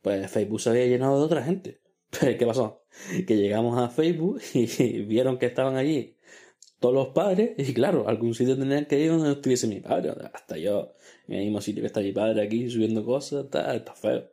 pues 0.00 0.30
Facebook 0.30 0.60
se 0.60 0.70
había 0.70 0.86
llenado 0.86 1.18
de 1.18 1.24
otra 1.24 1.42
gente. 1.42 1.80
¿Qué 2.20 2.46
pasó? 2.46 2.84
Que 3.26 3.36
llegamos 3.36 3.78
a 3.78 3.88
Facebook 3.88 4.40
y 4.54 5.02
vieron 5.02 5.38
que 5.38 5.46
estaban 5.46 5.76
allí 5.76 6.16
todos 6.80 6.94
los 6.94 7.08
padres 7.08 7.52
y 7.56 7.72
claro, 7.72 8.08
algún 8.08 8.34
sitio 8.34 8.56
tenían 8.56 8.86
que 8.86 8.98
ir 8.98 9.10
donde 9.10 9.32
estuviese 9.32 9.66
mi 9.66 9.80
padre. 9.80 10.12
Hasta 10.32 10.56
yo, 10.56 10.94
en 11.28 11.34
el 11.36 11.44
mismo 11.44 11.60
sitio 11.60 11.82
que 11.82 11.86
está 11.86 12.00
mi 12.00 12.12
padre 12.12 12.42
aquí 12.42 12.68
subiendo 12.70 13.04
cosas, 13.04 13.44
está, 13.44 13.74
está 13.74 13.94
feo. 13.94 14.30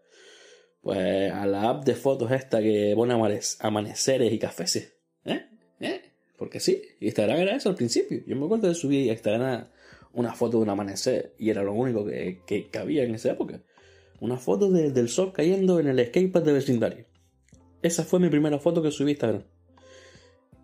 Pues 0.84 1.32
a 1.32 1.46
la 1.46 1.70
app 1.70 1.86
de 1.86 1.96
fotos 1.96 2.30
esta 2.32 2.62
que 2.62 2.92
pone 2.94 3.14
amaneceres 3.60 4.34
y 4.34 4.38
cafés. 4.38 4.94
¿Eh? 5.24 5.46
¿Eh? 5.80 6.02
Porque 6.38 6.60
sí, 6.60 6.82
Instagram 7.00 7.40
era 7.40 7.56
eso 7.56 7.70
al 7.70 7.76
principio. 7.76 8.22
Yo 8.28 8.36
me 8.36 8.46
acuerdo 8.46 8.68
de 8.68 8.76
subir 8.76 9.10
a 9.10 9.14
Instagram 9.14 9.66
una 10.12 10.34
foto 10.34 10.58
de 10.58 10.64
un 10.64 10.70
amanecer 10.70 11.34
y 11.40 11.50
era 11.50 11.64
lo 11.64 11.72
único 11.72 12.06
que, 12.06 12.42
que, 12.46 12.70
había 12.78 13.04
en 13.04 13.16
esa 13.16 13.32
época. 13.32 13.62
Una 14.20 14.38
foto 14.38 14.70
del 14.70 15.08
sol 15.08 15.32
cayendo 15.32 15.80
en 15.80 15.88
el 15.88 16.06
skatepark 16.06 16.46
de 16.46 16.54
vecindario. 16.54 17.06
Esa 17.82 18.04
fue 18.04 18.20
mi 18.20 18.30
primera 18.30 18.60
foto 18.60 18.82
que 18.82 18.92
subí 18.92 19.12
a 19.12 19.12
Instagram. 19.12 19.44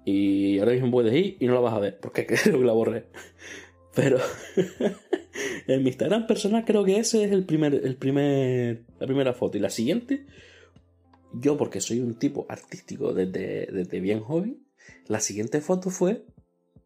Y 0.03 0.59
ahora 0.59 0.73
mismo 0.73 0.91
puedes 0.91 1.13
ir 1.13 1.37
y 1.39 1.47
no 1.47 1.53
la 1.53 1.61
vas 1.61 1.73
a 1.73 1.79
ver, 1.79 1.97
porque 1.97 2.25
creo 2.25 2.59
que 2.59 2.65
la 2.65 2.73
borré. 2.73 3.05
Pero 3.95 4.17
en 5.67 5.83
mi 5.83 5.89
Instagram 5.89 6.27
personal 6.27 6.65
creo 6.65 6.83
que 6.83 6.97
ese 6.97 7.23
es 7.23 7.31
el 7.31 7.45
primer, 7.45 7.73
el 7.73 7.95
primer, 7.95 8.83
la 8.99 9.07
primera 9.07 9.33
foto. 9.33 9.57
Y 9.57 9.61
la 9.61 9.69
siguiente, 9.69 10.25
yo 11.33 11.57
porque 11.57 11.81
soy 11.81 11.99
un 11.99 12.17
tipo 12.17 12.45
artístico 12.49 13.13
desde, 13.13 13.67
desde 13.71 13.99
bien 13.99 14.21
joven, 14.21 14.65
la 15.07 15.19
siguiente 15.19 15.61
foto 15.61 15.89
fue, 15.89 16.25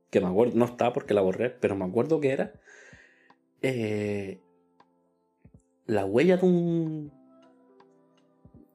que 0.10 0.20
me 0.20 0.28
acuerdo, 0.28 0.56
no 0.56 0.66
está 0.66 0.94
porque 0.94 1.14
la 1.14 1.22
borré, 1.22 1.50
pero 1.50 1.76
me 1.76 1.86
acuerdo 1.86 2.20
que 2.20 2.32
era 2.32 2.54
eh, 3.62 4.40
la 5.86 6.06
huella 6.06 6.38
de 6.38 6.46
un... 6.46 7.12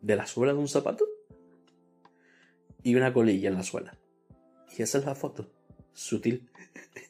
de 0.01 0.17
la 0.17 0.27
suela 0.27 0.53
de 0.53 0.59
un 0.59 0.69
zapato 0.69 1.05
y 2.83 2.95
una 2.95 3.13
colilla 3.13 3.49
en 3.49 3.55
la 3.55 3.63
suela. 3.63 3.99
Y 4.77 4.83
esa 4.83 4.99
es 4.99 5.05
la 5.05 5.15
foto. 5.15 5.51
Sutil. 5.93 6.49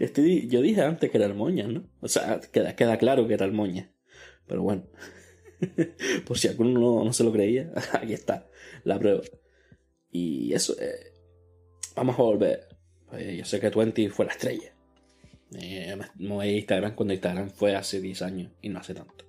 Este, 0.00 0.46
yo 0.46 0.60
dije 0.60 0.82
antes 0.82 1.10
que 1.10 1.18
era 1.18 1.26
el 1.26 1.34
moña, 1.34 1.66
¿no? 1.66 1.84
O 2.00 2.08
sea, 2.08 2.40
queda, 2.52 2.76
queda 2.76 2.98
claro 2.98 3.26
que 3.26 3.34
era 3.34 3.46
el 3.46 3.52
moña. 3.52 3.92
Pero 4.46 4.62
bueno. 4.62 4.84
Por 6.26 6.38
si 6.38 6.48
alguno 6.48 6.78
no, 6.78 7.04
no, 7.04 7.12
se 7.12 7.24
lo 7.24 7.32
creía, 7.32 7.72
aquí 7.92 8.12
está 8.12 8.48
la 8.84 8.98
prueba. 8.98 9.22
Y 10.10 10.52
eso, 10.52 10.74
eh, 10.80 11.12
vamos 11.96 12.18
a 12.18 12.22
volver. 12.22 12.68
Eh, 13.12 13.36
yo 13.38 13.44
sé 13.44 13.60
que 13.60 13.70
Twenty 13.70 14.08
fue 14.08 14.26
la 14.26 14.32
estrella. 14.32 14.74
Eh, 15.54 15.96
me 16.16 16.28
voy 16.28 16.48
a 16.48 16.52
Instagram 16.52 16.94
cuando 16.94 17.14
Instagram 17.14 17.50
fue 17.50 17.76
hace 17.76 18.00
10 18.00 18.22
años 18.22 18.52
y 18.62 18.68
no 18.68 18.78
hace 18.78 18.94
tanto. 18.94 19.24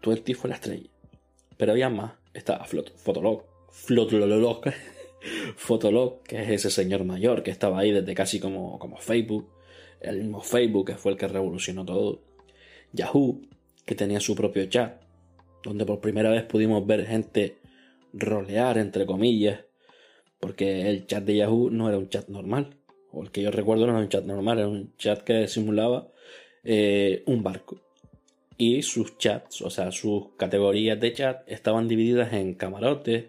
Twenty 0.00 0.34
fue 0.34 0.50
la 0.50 0.56
estrella. 0.56 0.90
Pero 1.56 1.72
había 1.72 1.88
más. 1.88 2.12
Estaba 2.34 2.64
Fotolog. 2.64 3.44
Fotolog. 3.70 4.62
Fotolog, 5.56 6.22
que 6.22 6.42
es 6.42 6.50
ese 6.50 6.70
señor 6.70 7.04
mayor 7.04 7.42
que 7.42 7.50
estaba 7.50 7.78
ahí 7.78 7.92
desde 7.92 8.14
casi 8.14 8.40
como, 8.40 8.78
como 8.78 8.96
Facebook. 8.98 9.48
El 10.02 10.18
mismo 10.18 10.40
Facebook, 10.40 10.88
que 10.88 10.96
fue 10.96 11.12
el 11.12 11.18
que 11.18 11.28
revolucionó 11.28 11.84
todo. 11.84 12.20
Yahoo, 12.92 13.40
que 13.84 13.94
tenía 13.94 14.20
su 14.20 14.34
propio 14.34 14.66
chat, 14.66 15.00
donde 15.62 15.86
por 15.86 16.00
primera 16.00 16.30
vez 16.30 16.42
pudimos 16.44 16.86
ver 16.86 17.06
gente 17.06 17.58
rolear, 18.12 18.78
entre 18.78 19.06
comillas, 19.06 19.60
porque 20.40 20.88
el 20.90 21.06
chat 21.06 21.24
de 21.24 21.36
Yahoo 21.36 21.70
no 21.70 21.88
era 21.88 21.98
un 21.98 22.08
chat 22.08 22.28
normal, 22.28 22.76
o 23.12 23.22
el 23.22 23.30
que 23.30 23.42
yo 23.42 23.50
recuerdo 23.50 23.86
no 23.86 23.92
era 23.92 24.02
un 24.02 24.08
chat 24.08 24.24
normal, 24.24 24.58
era 24.58 24.68
un 24.68 24.96
chat 24.96 25.22
que 25.22 25.46
simulaba 25.48 26.08
eh, 26.64 27.22
un 27.26 27.42
barco. 27.42 27.80
Y 28.58 28.82
sus 28.82 29.18
chats, 29.18 29.62
o 29.62 29.70
sea, 29.70 29.90
sus 29.92 30.34
categorías 30.36 31.00
de 31.00 31.12
chat 31.12 31.48
estaban 31.48 31.88
divididas 31.88 32.32
en 32.32 32.54
camarotes, 32.54 33.26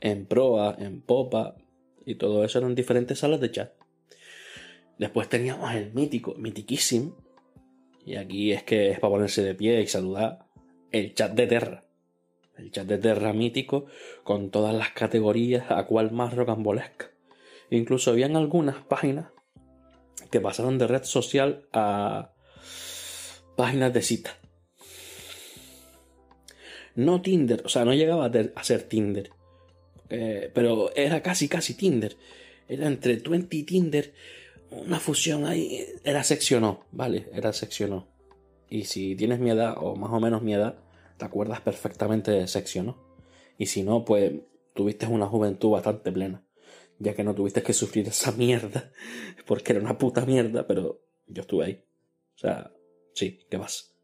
en 0.00 0.26
proa, 0.26 0.76
en 0.78 1.00
popa, 1.00 1.56
y 2.04 2.16
todo 2.16 2.44
eso 2.44 2.58
eran 2.58 2.74
diferentes 2.74 3.18
salas 3.18 3.40
de 3.40 3.50
chat. 3.50 3.83
Después 4.98 5.28
teníamos 5.28 5.74
el 5.74 5.92
mítico, 5.92 6.34
mitiquísimo, 6.34 7.16
y 8.04 8.16
aquí 8.16 8.52
es 8.52 8.62
que 8.62 8.90
es 8.90 9.00
para 9.00 9.12
ponerse 9.12 9.42
de 9.42 9.54
pie 9.54 9.80
y 9.80 9.86
saludar, 9.86 10.46
el 10.92 11.14
chat 11.14 11.32
de 11.32 11.46
Terra. 11.46 11.84
El 12.56 12.70
chat 12.70 12.86
de 12.86 12.98
Terra 12.98 13.32
mítico, 13.32 13.86
con 14.22 14.50
todas 14.50 14.74
las 14.74 14.90
categorías, 14.90 15.70
a 15.70 15.84
cual 15.86 16.12
más 16.12 16.34
rocambolesca. 16.34 17.10
Incluso 17.70 18.10
habían 18.10 18.36
algunas 18.36 18.76
páginas 18.84 19.30
que 20.30 20.40
pasaron 20.40 20.78
de 20.78 20.86
red 20.86 21.02
social 21.04 21.66
a 21.72 22.32
páginas 23.56 23.92
de 23.92 24.02
cita. 24.02 24.38
No 26.94 27.22
Tinder, 27.22 27.62
o 27.64 27.68
sea, 27.68 27.84
no 27.84 27.92
llegaba 27.94 28.30
a 28.54 28.64
ser 28.64 28.84
Tinder, 28.84 29.30
eh, 30.10 30.50
pero 30.54 30.94
era 30.94 31.22
casi, 31.22 31.48
casi 31.48 31.74
Tinder. 31.74 32.16
Era 32.68 32.86
entre 32.86 33.16
Twenty 33.16 33.58
y 33.58 33.62
Tinder, 33.64 34.14
una 34.86 35.00
fusión 35.00 35.46
ahí. 35.46 35.86
Era 36.04 36.24
seccionó, 36.24 36.84
¿vale? 36.92 37.28
Era 37.32 37.52
seccionó. 37.52 38.08
Y 38.68 38.84
si 38.84 39.14
tienes 39.16 39.38
mi 39.40 39.50
edad, 39.50 39.76
o 39.78 39.96
más 39.96 40.10
o 40.10 40.20
menos 40.20 40.42
mi 40.42 40.54
edad, 40.54 40.76
te 41.16 41.24
acuerdas 41.24 41.60
perfectamente 41.60 42.30
de 42.30 42.48
seccionó. 42.48 42.98
Y 43.58 43.66
si 43.66 43.82
no, 43.82 44.04
pues 44.04 44.32
tuviste 44.74 45.06
una 45.06 45.26
juventud 45.26 45.70
bastante 45.70 46.10
plena. 46.12 46.44
Ya 46.98 47.14
que 47.14 47.24
no 47.24 47.34
tuviste 47.34 47.62
que 47.62 47.72
sufrir 47.72 48.08
esa 48.08 48.32
mierda. 48.32 48.90
Porque 49.46 49.72
era 49.72 49.80
una 49.80 49.98
puta 49.98 50.24
mierda, 50.26 50.66
pero 50.66 51.00
yo 51.26 51.42
estuve 51.42 51.64
ahí. 51.64 51.84
O 52.36 52.38
sea, 52.38 52.72
sí, 53.14 53.40
¿qué 53.50 53.56
vas? 53.56 53.94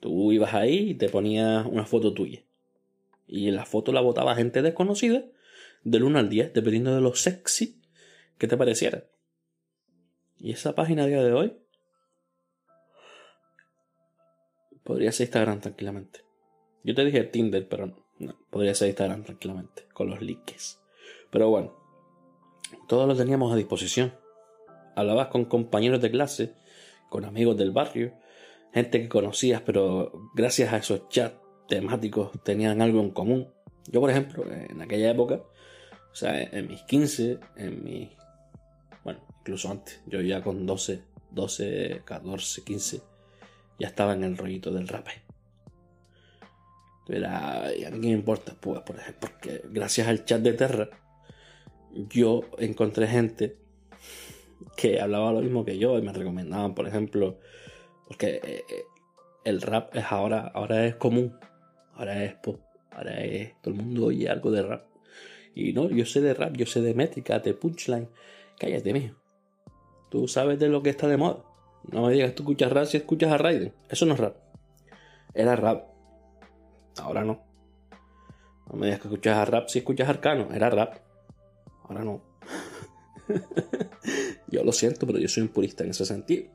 Tú 0.00 0.32
ibas 0.32 0.54
ahí 0.54 0.90
y 0.90 0.94
te 0.94 1.08
ponías 1.08 1.66
una 1.66 1.86
foto 1.86 2.12
tuya. 2.12 2.44
Y 3.26 3.48
en 3.48 3.56
la 3.56 3.64
foto 3.64 3.92
la 3.92 4.00
votaba 4.00 4.36
gente 4.36 4.62
desconocida 4.62 5.24
del 5.82 6.04
1 6.04 6.18
al 6.18 6.28
10, 6.28 6.52
dependiendo 6.52 6.94
de 6.94 7.00
lo 7.00 7.14
sexy 7.14 7.80
que 8.38 8.46
te 8.46 8.56
pareciera. 8.56 9.04
Y 10.38 10.52
esa 10.52 10.74
página 10.74 11.04
a 11.04 11.06
día 11.06 11.22
de 11.22 11.32
hoy 11.32 11.56
podría 14.84 15.12
ser 15.12 15.26
Instagram 15.26 15.60
tranquilamente. 15.60 16.20
Yo 16.84 16.94
te 16.94 17.04
dije 17.04 17.24
Tinder, 17.24 17.68
pero 17.68 17.96
no, 18.18 18.38
podría 18.50 18.74
ser 18.74 18.88
Instagram 18.88 19.24
tranquilamente, 19.24 19.86
con 19.92 20.08
los 20.08 20.20
links. 20.22 20.80
Pero 21.30 21.50
bueno, 21.50 21.74
todo 22.86 23.06
lo 23.06 23.16
teníamos 23.16 23.52
a 23.52 23.56
disposición. 23.56 24.14
Hablabas 24.94 25.28
con 25.28 25.44
compañeros 25.46 26.00
de 26.00 26.10
clase, 26.10 26.54
con 27.10 27.24
amigos 27.24 27.56
del 27.56 27.72
barrio, 27.72 28.14
gente 28.72 29.00
que 29.00 29.08
conocías, 29.08 29.62
pero 29.62 30.12
gracias 30.34 30.72
a 30.72 30.78
esos 30.78 31.08
chats 31.08 31.36
temáticos 31.68 32.30
tenían 32.44 32.80
algo 32.80 33.00
en 33.00 33.10
común. 33.10 33.52
Yo, 33.88 34.00
por 34.00 34.10
ejemplo, 34.10 34.44
en 34.50 34.80
aquella 34.80 35.10
época, 35.10 35.42
o 36.12 36.14
sea, 36.14 36.40
en 36.42 36.68
mis 36.68 36.82
15, 36.82 37.38
en 37.56 37.84
mis. 37.84 38.10
Bueno, 39.04 39.20
incluso 39.46 39.70
antes, 39.70 40.00
yo 40.06 40.20
ya 40.20 40.42
con 40.42 40.66
12, 40.66 41.00
12, 41.30 42.02
14, 42.04 42.64
15, 42.64 43.00
ya 43.78 43.86
estaba 43.86 44.14
en 44.14 44.24
el 44.24 44.36
rollito 44.36 44.72
del 44.72 44.88
rap. 44.88 45.06
Era, 47.08 47.72
y 47.72 47.84
a 47.84 47.90
mí 47.90 48.00
qué 48.00 48.08
me 48.08 48.14
importa, 48.14 48.56
pues, 48.60 48.80
por 48.80 48.96
ejemplo, 48.98 49.28
porque 49.30 49.62
gracias 49.70 50.08
al 50.08 50.24
chat 50.24 50.40
de 50.40 50.54
Terra, 50.54 50.88
yo 51.92 52.42
encontré 52.58 53.06
gente 53.06 53.56
que 54.76 55.00
hablaba 55.00 55.32
lo 55.32 55.40
mismo 55.40 55.64
que 55.64 55.78
yo 55.78 55.96
y 55.96 56.02
me 56.02 56.12
recomendaban, 56.12 56.74
por 56.74 56.88
ejemplo, 56.88 57.38
porque 58.08 58.40
eh, 58.42 58.64
eh, 58.68 58.84
el 59.44 59.62
rap 59.62 59.94
es 59.94 60.06
ahora, 60.10 60.50
ahora 60.52 60.84
es 60.84 60.96
común 60.96 61.38
ahora 61.96 62.24
es 62.24 62.34
pop, 62.34 62.60
ahora 62.90 63.22
es 63.24 63.54
todo 63.62 63.74
el 63.74 63.80
mundo 63.80 64.06
oye 64.06 64.28
algo 64.28 64.50
de 64.50 64.62
rap. 64.62 64.86
Y 65.54 65.72
no, 65.72 65.88
yo 65.88 66.04
sé 66.04 66.20
de 66.20 66.34
rap, 66.34 66.54
yo 66.56 66.66
sé 66.66 66.82
de 66.82 66.94
métrica, 66.94 67.38
de 67.38 67.54
punchline. 67.54 68.08
Cállate, 68.58 68.92
mijo. 68.92 69.14
Tú 70.08 70.28
sabes 70.28 70.58
de 70.58 70.68
lo 70.68 70.82
que 70.82 70.90
está 70.90 71.08
de 71.08 71.16
moda. 71.16 71.44
No 71.90 72.06
me 72.06 72.12
digas, 72.12 72.34
tú 72.34 72.42
escuchas 72.42 72.72
rap 72.72 72.86
si 72.86 72.96
escuchas 72.96 73.30
a 73.30 73.38
Raiden. 73.38 73.72
Eso 73.88 74.06
no 74.06 74.14
es 74.14 74.20
rap. 74.20 74.36
Era 75.34 75.54
rap. 75.56 75.84
Ahora 76.98 77.24
no. 77.24 77.44
No 78.68 78.76
me 78.76 78.86
digas 78.86 79.00
que 79.00 79.08
escuchas 79.08 79.36
a 79.36 79.44
rap 79.44 79.68
si 79.68 79.78
escuchas 79.78 80.08
Arcano. 80.08 80.48
Era 80.52 80.70
rap. 80.70 80.96
Ahora 81.84 82.02
no. 82.02 82.22
yo 84.48 84.64
lo 84.64 84.72
siento, 84.72 85.06
pero 85.06 85.18
yo 85.18 85.28
soy 85.28 85.44
un 85.44 85.48
purista 85.48 85.84
en 85.84 85.90
ese 85.90 86.04
sentido. 86.04 86.46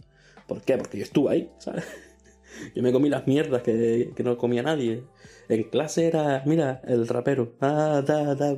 ¿Por 0.47 0.61
qué? 0.61 0.77
Porque 0.77 0.97
yo 0.97 1.03
estuve 1.03 1.31
ahí, 1.31 1.51
¿sabes? 1.59 1.85
Yo 2.75 2.83
me 2.83 2.91
comí 2.91 3.07
las 3.07 3.25
mierdas 3.27 3.63
que, 3.63 4.13
no 4.23 4.37
comía 4.37 4.61
nadie. 4.61 5.05
En 5.47 5.63
clase 5.63 6.05
era, 6.05 6.43
mira, 6.45 6.81
el 6.85 7.07
rapero. 7.07 7.55
Ah, 7.61 8.03
da, 8.05 8.35
da, 8.35 8.55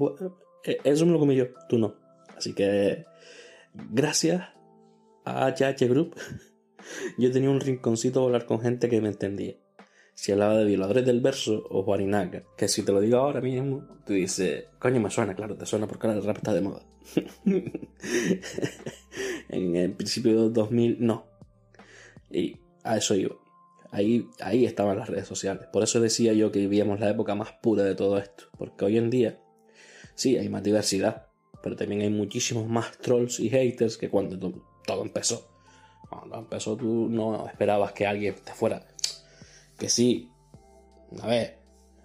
eh, 0.66 0.78
Eso 0.84 1.06
me 1.06 1.14
lo 1.14 1.20
comí 1.20 1.36
yo, 1.36 1.46
tú 1.70 1.78
no. 1.78 1.96
Así 2.36 2.54
que, 2.54 3.06
gracias 3.92 4.53
a 5.26 5.48
HH 5.48 5.88
Group, 5.88 6.16
yo 7.18 7.32
tenía 7.32 7.50
un 7.50 7.60
rinconcito 7.60 8.22
a 8.22 8.26
hablar 8.26 8.46
con 8.46 8.62
gente 8.62 8.90
que 8.90 9.02
me 9.02 9.10
entendía. 9.10 9.56
Si 10.16 10.32
hablaba 10.32 10.58
de 10.58 10.66
violadores 10.66 11.06
del 11.06 11.22
verso 11.22 11.66
o 11.70 11.84
Juaninaga, 11.84 12.44
que 12.56 12.68
si 12.68 12.84
te 12.84 12.92
lo 12.92 13.02
digo 13.02 13.18
ahora 13.18 13.42
mismo, 13.42 13.88
tú 14.06 14.14
dices, 14.14 14.66
coño, 14.80 15.00
me 15.00 15.10
suena, 15.10 15.34
claro, 15.36 15.58
te 15.58 15.66
suena 15.66 15.88
porque 15.88 16.06
ahora 16.08 16.20
el 16.20 16.26
rap 16.26 16.38
está 16.38 16.54
de 16.54 16.62
moda. 16.62 16.86
en 19.50 19.76
el 19.76 19.94
principio 19.94 20.44
de 20.44 20.50
2000, 20.50 20.98
no. 21.00 21.26
Y 22.30 22.58
a 22.84 22.98
eso 22.98 23.16
iba. 23.16 23.36
Ahí, 23.92 24.28
ahí 24.40 24.66
estaban 24.66 24.98
las 24.98 25.10
redes 25.10 25.28
sociales. 25.28 25.68
Por 25.72 25.84
eso 25.84 26.00
decía 26.00 26.34
yo 26.34 26.52
que 26.52 26.60
vivíamos 26.60 27.00
la 27.00 27.10
época 27.10 27.36
más 27.36 27.52
pura 27.62 27.84
de 27.84 27.96
todo 27.96 28.18
esto. 28.18 28.46
Porque 28.58 28.86
hoy 28.86 28.98
en 28.98 29.10
día, 29.10 29.40
sí, 30.16 30.38
hay 30.38 30.50
más 30.50 30.64
diversidad. 30.64 31.28
Pero 31.62 31.76
también 31.76 32.02
hay 32.02 32.10
muchísimos 32.10 32.68
más 32.68 32.98
trolls 32.98 33.40
y 33.40 33.50
haters 33.50 33.98
que 33.98 34.10
cuando 34.10 34.38
todo 34.86 35.04
empezó. 35.04 35.48
Cuando 36.10 36.38
empezó 36.38 36.76
tú 36.76 37.08
no 37.10 37.48
esperabas 37.48 37.94
que 37.94 38.06
alguien 38.06 38.36
te 38.36 38.54
fuera. 38.54 38.86
Que 39.78 39.90
sí, 39.90 40.30
a 41.22 41.28
ver, 41.28 41.58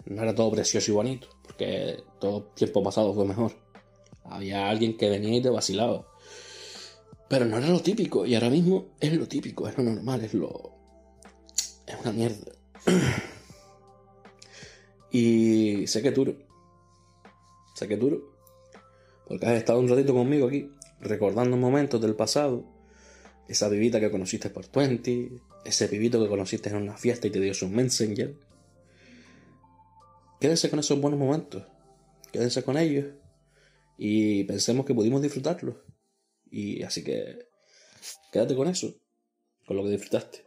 no 0.05 0.23
era 0.23 0.33
todo 0.33 0.51
precioso 0.51 0.91
y 0.91 0.95
bonito. 0.95 1.27
Porque 1.43 2.03
todo 2.19 2.43
tiempo 2.55 2.83
pasado 2.83 3.13
fue 3.13 3.25
mejor. 3.25 3.53
Había 4.23 4.69
alguien 4.69 4.97
que 4.97 5.09
venía 5.09 5.37
y 5.37 5.41
te 5.41 5.49
vacilaba. 5.49 6.07
Pero 7.27 7.45
no 7.45 7.57
era 7.57 7.67
lo 7.67 7.81
típico. 7.81 8.25
Y 8.25 8.35
ahora 8.35 8.49
mismo 8.49 8.89
es 8.99 9.13
lo 9.13 9.27
típico, 9.27 9.67
es 9.67 9.77
lo 9.77 9.83
normal, 9.83 10.23
es 10.23 10.33
lo, 10.33 10.75
es 11.85 11.95
una 12.01 12.11
mierda. 12.11 12.51
y 15.11 15.85
sé 15.87 16.01
que 16.01 16.11
duro. 16.11 16.35
Sé 17.75 17.87
que 17.87 17.97
duro. 17.97 18.21
Porque 19.27 19.45
has 19.45 19.53
estado 19.53 19.79
un 19.79 19.87
ratito 19.87 20.13
conmigo 20.13 20.47
aquí, 20.47 20.71
recordando 21.01 21.57
momentos 21.57 22.01
del 22.01 22.15
pasado. 22.15 22.65
Esa 23.47 23.69
pibita 23.69 23.99
que 23.99 24.11
conociste 24.11 24.49
por 24.49 24.67
Twenty. 24.67 25.41
Ese 25.65 25.87
pibito 25.87 26.21
que 26.21 26.29
conociste 26.29 26.69
en 26.69 26.77
una 26.77 26.97
fiesta 26.97 27.27
y 27.27 27.31
te 27.31 27.39
dio 27.39 27.53
su 27.53 27.67
messenger. 27.67 28.35
Quédense 30.39 30.69
con 30.69 30.79
esos 30.79 30.99
buenos 31.01 31.19
momentos. 31.19 31.63
Quédense 32.31 32.63
con 32.63 32.77
ellos. 32.77 33.05
Y 33.97 34.43
pensemos 34.45 34.85
que 34.85 34.93
pudimos 34.93 35.21
disfrutarlos. 35.21 35.75
Y 36.49 36.83
así 36.83 37.03
que 37.03 37.49
quédate 38.31 38.55
con 38.55 38.67
eso. 38.67 38.93
Con 39.65 39.77
lo 39.77 39.83
que 39.83 39.89
disfrutaste. 39.89 40.45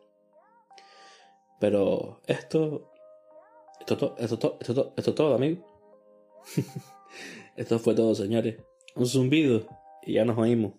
Pero 1.61 2.23
esto. 2.27 2.91
Esto, 3.81 4.15
esto, 4.17 4.57
esto, 4.61 4.95
esto, 4.97 5.15
todo, 5.15 5.35
amigo. 5.35 5.67
esto 7.57 7.79
fue 7.81 7.95
todo, 7.95 8.15
señores. 8.15 8.57
Un 8.95 9.07
zumbido 9.07 9.67
y 10.05 10.15
ya 10.15 10.25
nos 10.25 10.39
oímos. 10.39 10.73